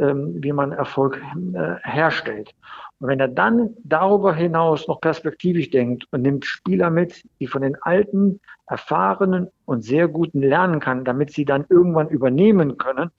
ähm, 0.00 0.42
wie 0.42 0.50
man 0.50 0.72
Erfolg 0.72 1.22
äh, 1.54 1.76
herstellt. 1.84 2.50
Und 2.98 3.06
wenn 3.06 3.20
er 3.20 3.28
dann 3.28 3.76
darüber 3.84 4.34
hinaus 4.34 4.88
noch 4.88 5.00
perspektivisch 5.00 5.70
denkt 5.70 6.06
und 6.10 6.22
nimmt 6.22 6.46
Spieler 6.46 6.90
mit, 6.90 7.22
die 7.38 7.46
von 7.46 7.62
den 7.62 7.80
alten, 7.80 8.40
erfahrenen 8.66 9.46
und 9.66 9.84
sehr 9.84 10.08
guten 10.08 10.42
lernen 10.42 10.80
kann, 10.80 11.04
damit 11.04 11.30
sie 11.30 11.44
dann 11.44 11.64
irgendwann 11.68 12.08
übernehmen 12.08 12.76
können, 12.76 13.12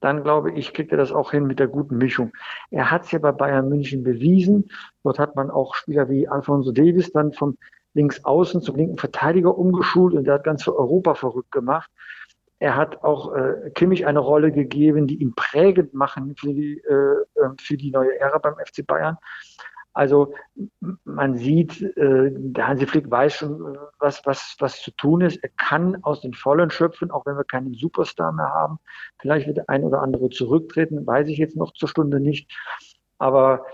dann 0.00 0.22
glaube 0.22 0.52
ich, 0.52 0.72
kriegt 0.72 0.92
er 0.92 0.98
das 0.98 1.12
auch 1.12 1.32
hin 1.32 1.46
mit 1.46 1.58
der 1.58 1.68
guten 1.68 1.98
Mischung. 1.98 2.32
Er 2.70 2.90
hat 2.90 3.04
es 3.04 3.12
ja 3.12 3.18
bei 3.18 3.32
Bayern 3.32 3.68
München 3.68 4.02
bewiesen. 4.02 4.70
Dort 5.04 5.18
hat 5.18 5.36
man 5.36 5.50
auch 5.50 5.74
Spieler 5.74 6.08
wie 6.08 6.26
Alfonso 6.26 6.72
Davis 6.72 7.12
dann 7.12 7.34
vom 7.34 7.58
links 7.94 8.24
außen 8.24 8.62
zum 8.62 8.76
linken 8.76 8.98
Verteidiger 8.98 9.56
umgeschult 9.56 10.14
und 10.14 10.24
der 10.24 10.34
hat 10.34 10.44
ganz 10.44 10.62
für 10.62 10.76
Europa 10.76 11.14
verrückt 11.14 11.52
gemacht. 11.52 11.90
Er 12.58 12.76
hat 12.76 13.02
auch 13.02 13.34
äh, 13.34 13.70
Kimmich 13.74 14.06
eine 14.06 14.20
Rolle 14.20 14.52
gegeben, 14.52 15.08
die 15.08 15.16
ihn 15.16 15.34
prägend 15.34 15.94
machen 15.94 16.36
für 16.36 16.54
die, 16.54 16.78
äh, 16.78 17.42
ähm, 17.42 17.56
für 17.58 17.76
die 17.76 17.90
neue 17.90 18.18
Ära 18.20 18.38
beim 18.38 18.54
FC 18.54 18.86
Bayern. 18.86 19.18
Also 19.94 20.32
man 21.04 21.36
sieht, 21.36 21.82
äh, 21.82 22.30
der 22.32 22.68
Hansi 22.68 22.86
Flick 22.86 23.10
weiß 23.10 23.34
schon, 23.34 23.76
was, 23.98 24.24
was, 24.24 24.56
was 24.58 24.80
zu 24.80 24.90
tun 24.92 25.20
ist. 25.20 25.42
Er 25.42 25.50
kann 25.50 26.02
aus 26.02 26.22
den 26.22 26.32
Vollen 26.32 26.70
schöpfen, 26.70 27.10
auch 27.10 27.26
wenn 27.26 27.36
wir 27.36 27.44
keinen 27.44 27.74
Superstar 27.74 28.32
mehr 28.32 28.48
haben. 28.48 28.78
Vielleicht 29.18 29.46
wird 29.46 29.58
der 29.58 29.68
ein 29.68 29.84
oder 29.84 30.00
andere 30.00 30.30
zurücktreten, 30.30 31.06
weiß 31.06 31.28
ich 31.28 31.38
jetzt 31.38 31.56
noch 31.56 31.72
zur 31.72 31.88
Stunde 31.88 32.20
nicht. 32.20 32.50
Aber 33.18 33.66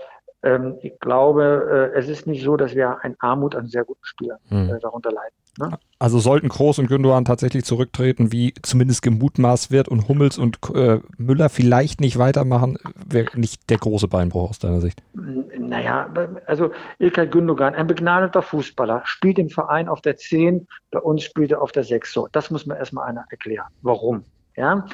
ähm, 0.43 0.77
ich 0.81 0.99
glaube, 0.99 1.91
äh, 1.93 1.97
es 1.97 2.07
ist 2.07 2.27
nicht 2.27 2.43
so, 2.43 2.55
dass 2.57 2.75
wir 2.75 2.99
ein 3.03 3.15
Armut 3.19 3.55
an 3.55 3.67
sehr 3.67 3.83
guten 3.83 4.03
Spielern 4.03 4.39
hm. 4.47 4.69
äh, 4.69 4.79
darunter 4.79 5.11
leiden. 5.11 5.35
Ne? 5.59 5.77
Also 5.97 6.19
sollten 6.19 6.47
Groß 6.47 6.79
und 6.79 6.87
Gündogan 6.87 7.25
tatsächlich 7.25 7.65
zurücktreten, 7.65 8.31
wie 8.31 8.53
zumindest 8.61 9.01
gemutmaßt 9.01 9.71
wird 9.71 9.89
und 9.89 10.07
Hummels 10.07 10.37
und 10.37 10.57
äh, 10.73 10.99
Müller 11.17 11.49
vielleicht 11.49 11.99
nicht 11.99 12.17
weitermachen, 12.17 12.77
wäre 13.05 13.37
nicht 13.37 13.69
der 13.69 13.77
große 13.77 14.07
Beinbruch 14.07 14.51
aus 14.51 14.59
deiner 14.59 14.79
Sicht? 14.79 15.03
Naja, 15.13 16.09
also 16.45 16.71
Ilkay 16.99 17.27
Gündogan, 17.27 17.75
ein 17.75 17.87
begnadeter 17.87 18.41
Fußballer, 18.41 19.01
spielt 19.03 19.37
im 19.39 19.49
Verein 19.49 19.89
auf 19.89 20.01
der 20.01 20.15
10, 20.15 20.67
bei 20.91 20.99
uns 20.99 21.23
spielt 21.23 21.51
er 21.51 21.61
auf 21.61 21.73
der 21.73 21.83
6. 21.83 22.13
So, 22.13 22.29
das 22.31 22.49
muss 22.49 22.65
mir 22.65 22.77
erstmal 22.77 23.09
einer 23.09 23.25
erklären. 23.29 23.67
Warum? 23.81 24.23
Ja, 24.55 24.85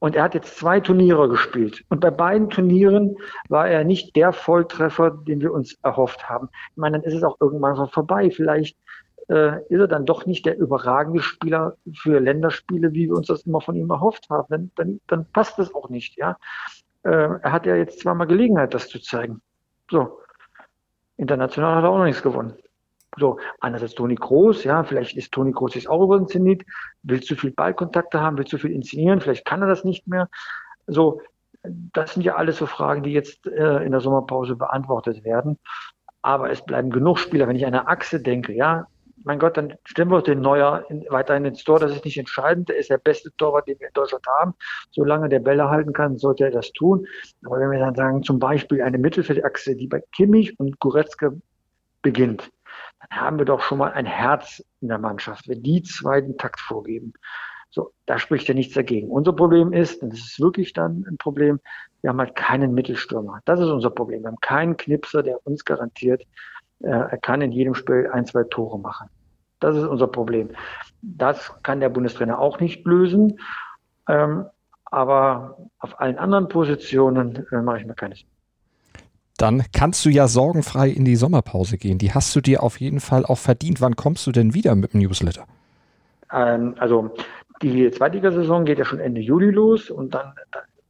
und 0.00 0.16
er 0.16 0.24
hat 0.24 0.34
jetzt 0.34 0.56
zwei 0.56 0.80
Turniere 0.80 1.28
gespielt. 1.28 1.84
Und 1.88 2.00
bei 2.00 2.10
beiden 2.10 2.50
Turnieren 2.50 3.16
war 3.48 3.68
er 3.68 3.84
nicht 3.84 4.14
der 4.16 4.32
Volltreffer, 4.32 5.10
den 5.10 5.40
wir 5.40 5.52
uns 5.52 5.74
erhofft 5.82 6.28
haben. 6.28 6.48
Ich 6.70 6.76
meine, 6.76 6.98
dann 6.98 7.06
ist 7.06 7.14
es 7.14 7.24
auch 7.24 7.36
irgendwann 7.40 7.88
vorbei. 7.88 8.30
Vielleicht 8.30 8.78
äh, 9.28 9.60
ist 9.68 9.80
er 9.80 9.88
dann 9.88 10.06
doch 10.06 10.26
nicht 10.26 10.46
der 10.46 10.58
überragende 10.58 11.20
Spieler 11.20 11.76
für 11.94 12.20
Länderspiele, 12.20 12.92
wie 12.92 13.08
wir 13.08 13.16
uns 13.16 13.26
das 13.26 13.42
immer 13.42 13.60
von 13.60 13.76
ihm 13.76 13.90
erhofft 13.90 14.30
haben. 14.30 14.46
Dann, 14.48 14.70
dann, 14.76 15.00
dann 15.06 15.26
passt 15.32 15.58
das 15.58 15.74
auch 15.74 15.88
nicht, 15.88 16.16
ja. 16.16 16.36
äh, 17.02 17.10
er 17.10 17.52
hat 17.52 17.66
ja 17.66 17.76
jetzt 17.76 18.00
zweimal 18.00 18.26
Gelegenheit, 18.26 18.74
das 18.74 18.88
zu 18.88 19.00
zeigen. 19.00 19.40
So. 19.90 20.20
International 21.16 21.74
hat 21.74 21.84
er 21.84 21.90
auch 21.90 21.98
noch 21.98 22.04
nichts 22.04 22.22
gewonnen. 22.22 22.54
So, 23.16 23.38
einerseits 23.60 23.94
Toni 23.94 24.14
Groß, 24.14 24.64
ja, 24.64 24.84
vielleicht 24.84 25.16
ist 25.16 25.32
Toni 25.32 25.52
Groß 25.52 25.74
jetzt 25.74 25.88
auch 25.88 26.02
über 26.04 26.18
den 26.18 26.28
Zenit, 26.28 26.64
will 27.02 27.22
zu 27.22 27.36
viel 27.36 27.50
Ballkontakte 27.52 28.20
haben, 28.20 28.36
will 28.36 28.46
zu 28.46 28.58
viel 28.58 28.72
inszenieren, 28.72 29.20
vielleicht 29.20 29.44
kann 29.44 29.62
er 29.62 29.68
das 29.68 29.84
nicht 29.84 30.06
mehr. 30.06 30.28
So, 30.86 31.20
das 31.62 32.14
sind 32.14 32.22
ja 32.22 32.36
alles 32.36 32.58
so 32.58 32.66
Fragen, 32.66 33.02
die 33.02 33.12
jetzt 33.12 33.46
äh, 33.46 33.84
in 33.84 33.92
der 33.92 34.00
Sommerpause 34.00 34.56
beantwortet 34.56 35.24
werden. 35.24 35.58
Aber 36.22 36.50
es 36.50 36.64
bleiben 36.64 36.90
genug 36.90 37.18
Spieler. 37.18 37.48
Wenn 37.48 37.56
ich 37.56 37.66
an 37.66 37.74
eine 37.74 37.88
Achse 37.88 38.20
denke, 38.20 38.52
ja, 38.52 38.86
mein 39.24 39.38
Gott, 39.38 39.56
dann 39.56 39.74
stellen 39.84 40.10
wir 40.10 40.22
den 40.22 40.40
Neuer 40.40 40.84
in, 40.88 41.04
weiterhin 41.10 41.44
ins 41.44 41.64
Tor. 41.64 41.78
Das 41.78 41.92
ist 41.92 42.04
nicht 42.04 42.18
entscheidend. 42.18 42.70
Er 42.70 42.76
ist 42.76 42.90
der 42.90 42.98
beste 42.98 43.30
Torwart, 43.36 43.68
den 43.68 43.78
wir 43.80 43.88
in 43.88 43.92
Deutschland 43.94 44.24
haben. 44.38 44.54
Solange 44.90 45.28
der 45.28 45.40
Bälle 45.40 45.68
halten 45.68 45.92
kann, 45.92 46.18
sollte 46.18 46.44
er 46.44 46.50
das 46.50 46.72
tun. 46.72 47.06
Aber 47.44 47.58
wenn 47.58 47.70
wir 47.70 47.78
dann 47.78 47.94
sagen, 47.94 48.22
zum 48.22 48.38
Beispiel 48.38 48.82
eine 48.82 48.98
Mittelfeldachse, 48.98 49.76
die 49.76 49.86
bei 49.86 50.02
Kimmich 50.12 50.58
und 50.58 50.78
Goretzka 50.78 51.32
beginnt, 52.02 52.50
dann 53.00 53.20
haben 53.20 53.38
wir 53.38 53.44
doch 53.44 53.60
schon 53.60 53.78
mal 53.78 53.92
ein 53.92 54.06
Herz 54.06 54.64
in 54.80 54.88
der 54.88 54.98
Mannschaft, 54.98 55.48
wenn 55.48 55.62
die 55.62 55.82
zwei 55.82 56.20
den 56.20 56.36
Takt 56.36 56.60
vorgeben. 56.60 57.12
So, 57.70 57.92
da 58.06 58.18
spricht 58.18 58.48
ja 58.48 58.54
nichts 58.54 58.74
dagegen. 58.74 59.08
Unser 59.08 59.32
Problem 59.32 59.72
ist, 59.72 60.02
und 60.02 60.12
das 60.12 60.20
ist 60.20 60.40
wirklich 60.40 60.72
dann 60.72 61.04
ein 61.08 61.18
Problem, 61.18 61.60
wir 62.00 62.10
haben 62.10 62.18
halt 62.18 62.34
keinen 62.34 62.72
Mittelstürmer. 62.74 63.40
Das 63.44 63.60
ist 63.60 63.68
unser 63.68 63.90
Problem. 63.90 64.22
Wir 64.22 64.28
haben 64.28 64.40
keinen 64.40 64.76
Knipser, 64.76 65.22
der 65.22 65.46
uns 65.46 65.64
garantiert, 65.64 66.22
äh, 66.80 66.88
er 66.88 67.18
kann 67.18 67.42
in 67.42 67.52
jedem 67.52 67.74
Spiel 67.74 68.08
ein, 68.12 68.26
zwei 68.26 68.44
Tore 68.44 68.78
machen. 68.78 69.08
Das 69.60 69.76
ist 69.76 69.84
unser 69.84 70.06
Problem. 70.06 70.50
Das 71.02 71.52
kann 71.62 71.80
der 71.80 71.88
Bundestrainer 71.88 72.38
auch 72.38 72.60
nicht 72.60 72.86
lösen. 72.86 73.38
Ähm, 74.08 74.46
aber 74.84 75.58
auf 75.78 76.00
allen 76.00 76.18
anderen 76.18 76.48
Positionen 76.48 77.46
äh, 77.50 77.62
mache 77.62 77.80
ich 77.80 77.86
mir 77.86 77.94
keine 77.94 78.14
Sorgen. 78.14 78.37
Dann 79.38 79.62
kannst 79.72 80.04
du 80.04 80.10
ja 80.10 80.26
sorgenfrei 80.26 80.90
in 80.90 81.04
die 81.04 81.16
Sommerpause 81.16 81.78
gehen. 81.78 81.98
Die 81.98 82.12
hast 82.12 82.34
du 82.34 82.40
dir 82.40 82.62
auf 82.62 82.80
jeden 82.80 82.98
Fall 82.98 83.24
auch 83.24 83.38
verdient. 83.38 83.80
Wann 83.80 83.94
kommst 83.94 84.26
du 84.26 84.32
denn 84.32 84.52
wieder 84.52 84.74
mit 84.74 84.92
dem 84.92 85.00
Newsletter? 85.00 85.46
Ähm, 86.32 86.74
also 86.78 87.14
die 87.62 87.90
Zweitligasaison 87.90 88.64
geht 88.64 88.78
ja 88.78 88.84
schon 88.84 88.98
Ende 88.98 89.20
Juli 89.20 89.50
los 89.50 89.90
und 89.90 90.14
dann 90.14 90.34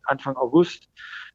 Anfang 0.04 0.37
August 0.37 0.88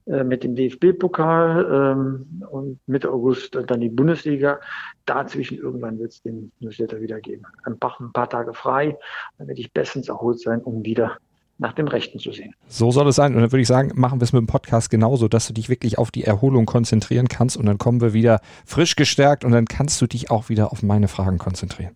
äh, 0.08 0.24
mit 0.24 0.44
dem 0.44 0.56
DFB-Pokal 0.56 1.94
ähm, 1.96 2.44
und 2.50 2.80
Mitte 2.88 3.12
August 3.12 3.56
dann 3.68 3.80
die 3.80 3.90
Bundesliga. 3.90 4.60
Dazwischen 5.06 5.60
irgendwann 5.60 6.00
wird 6.00 6.14
es 6.14 6.22
den 6.24 6.52
Newsletter 6.60 7.00
wieder 7.00 7.22
geben. 7.22 7.44
Ein 7.64 7.78
paar, 7.78 7.96
ein 8.00 8.12
paar 8.12 8.30
Tage 8.30 8.56
frei, 8.56 8.98
dann 9.38 9.48
werde 9.48 9.62
ich 9.62 9.72
bestens 9.72 10.10
erholt 10.10 10.40
sein, 10.40 10.62
um 10.62 10.84
wieder 10.84 11.18
nach 11.58 11.74
dem 11.74 11.88
Rechten 11.88 12.20
zu 12.20 12.32
sehen. 12.32 12.56
So 12.68 12.92
soll 12.92 13.08
es 13.08 13.16
sein. 13.16 13.36
Und 13.36 13.42
dann 13.42 13.52
würde 13.52 13.62
ich 13.62 13.68
sagen, 13.68 13.92
machen 13.96 14.20
wir 14.20 14.24
es 14.24 14.34
mit 14.34 14.42
dem 14.42 14.48
Podcast 14.48 14.90
genauso, 14.90 15.28
dass 15.28 15.48
du 15.48 15.54
dich 15.54 15.70
wirklich 15.70 15.98
auf 15.98 16.12
die 16.12 16.24
Erholung 16.24 16.66
konzentrieren 16.66 17.28
kannst 17.28 17.58
und 17.58 17.66
dann 17.66 17.78
kommen 17.78 18.02
wir 18.02 18.14
wieder 18.14 18.42
frisch 18.66 18.96
gestärkt 18.96 19.46
und 19.46 19.52
dann 19.52 19.66
kannst 19.66 20.02
du 20.02 20.08
dich 20.08 20.32
auch 20.32 20.50
wieder 20.50 20.72
auf 20.72 20.84
meine 20.84 21.08
Fragen 21.08 21.38
konzentrieren. 21.38 21.96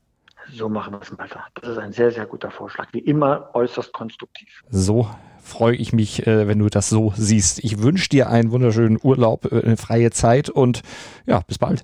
So 0.53 0.69
machen 0.69 0.93
wir 0.93 1.01
es, 1.01 1.15
Malta. 1.17 1.43
Das 1.55 1.71
ist 1.71 1.77
ein 1.77 1.91
sehr, 1.91 2.11
sehr 2.11 2.25
guter 2.25 2.51
Vorschlag. 2.51 2.87
Wie 2.93 2.99
immer 2.99 3.49
äußerst 3.53 3.91
konstruktiv. 3.91 4.63
So 4.69 5.09
freue 5.41 5.75
ich 5.75 5.93
mich, 5.93 6.25
äh, 6.27 6.47
wenn 6.47 6.59
du 6.59 6.69
das 6.69 6.89
so 6.89 7.13
siehst. 7.15 7.63
Ich 7.63 7.81
wünsche 7.81 8.09
dir 8.09 8.29
einen 8.29 8.51
wunderschönen 8.51 8.97
Urlaub, 9.01 9.51
äh, 9.51 9.63
eine 9.63 9.77
freie 9.77 10.11
Zeit 10.11 10.49
und 10.49 10.81
ja, 11.25 11.41
bis 11.47 11.57
bald. 11.57 11.83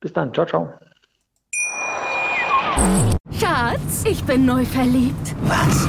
Bis 0.00 0.12
dann. 0.12 0.32
Ciao, 0.34 0.46
ciao. 0.46 0.72
Schatz, 3.38 4.04
ich 4.04 4.24
bin 4.24 4.46
neu 4.46 4.64
verliebt. 4.64 5.34
Was? 5.42 5.88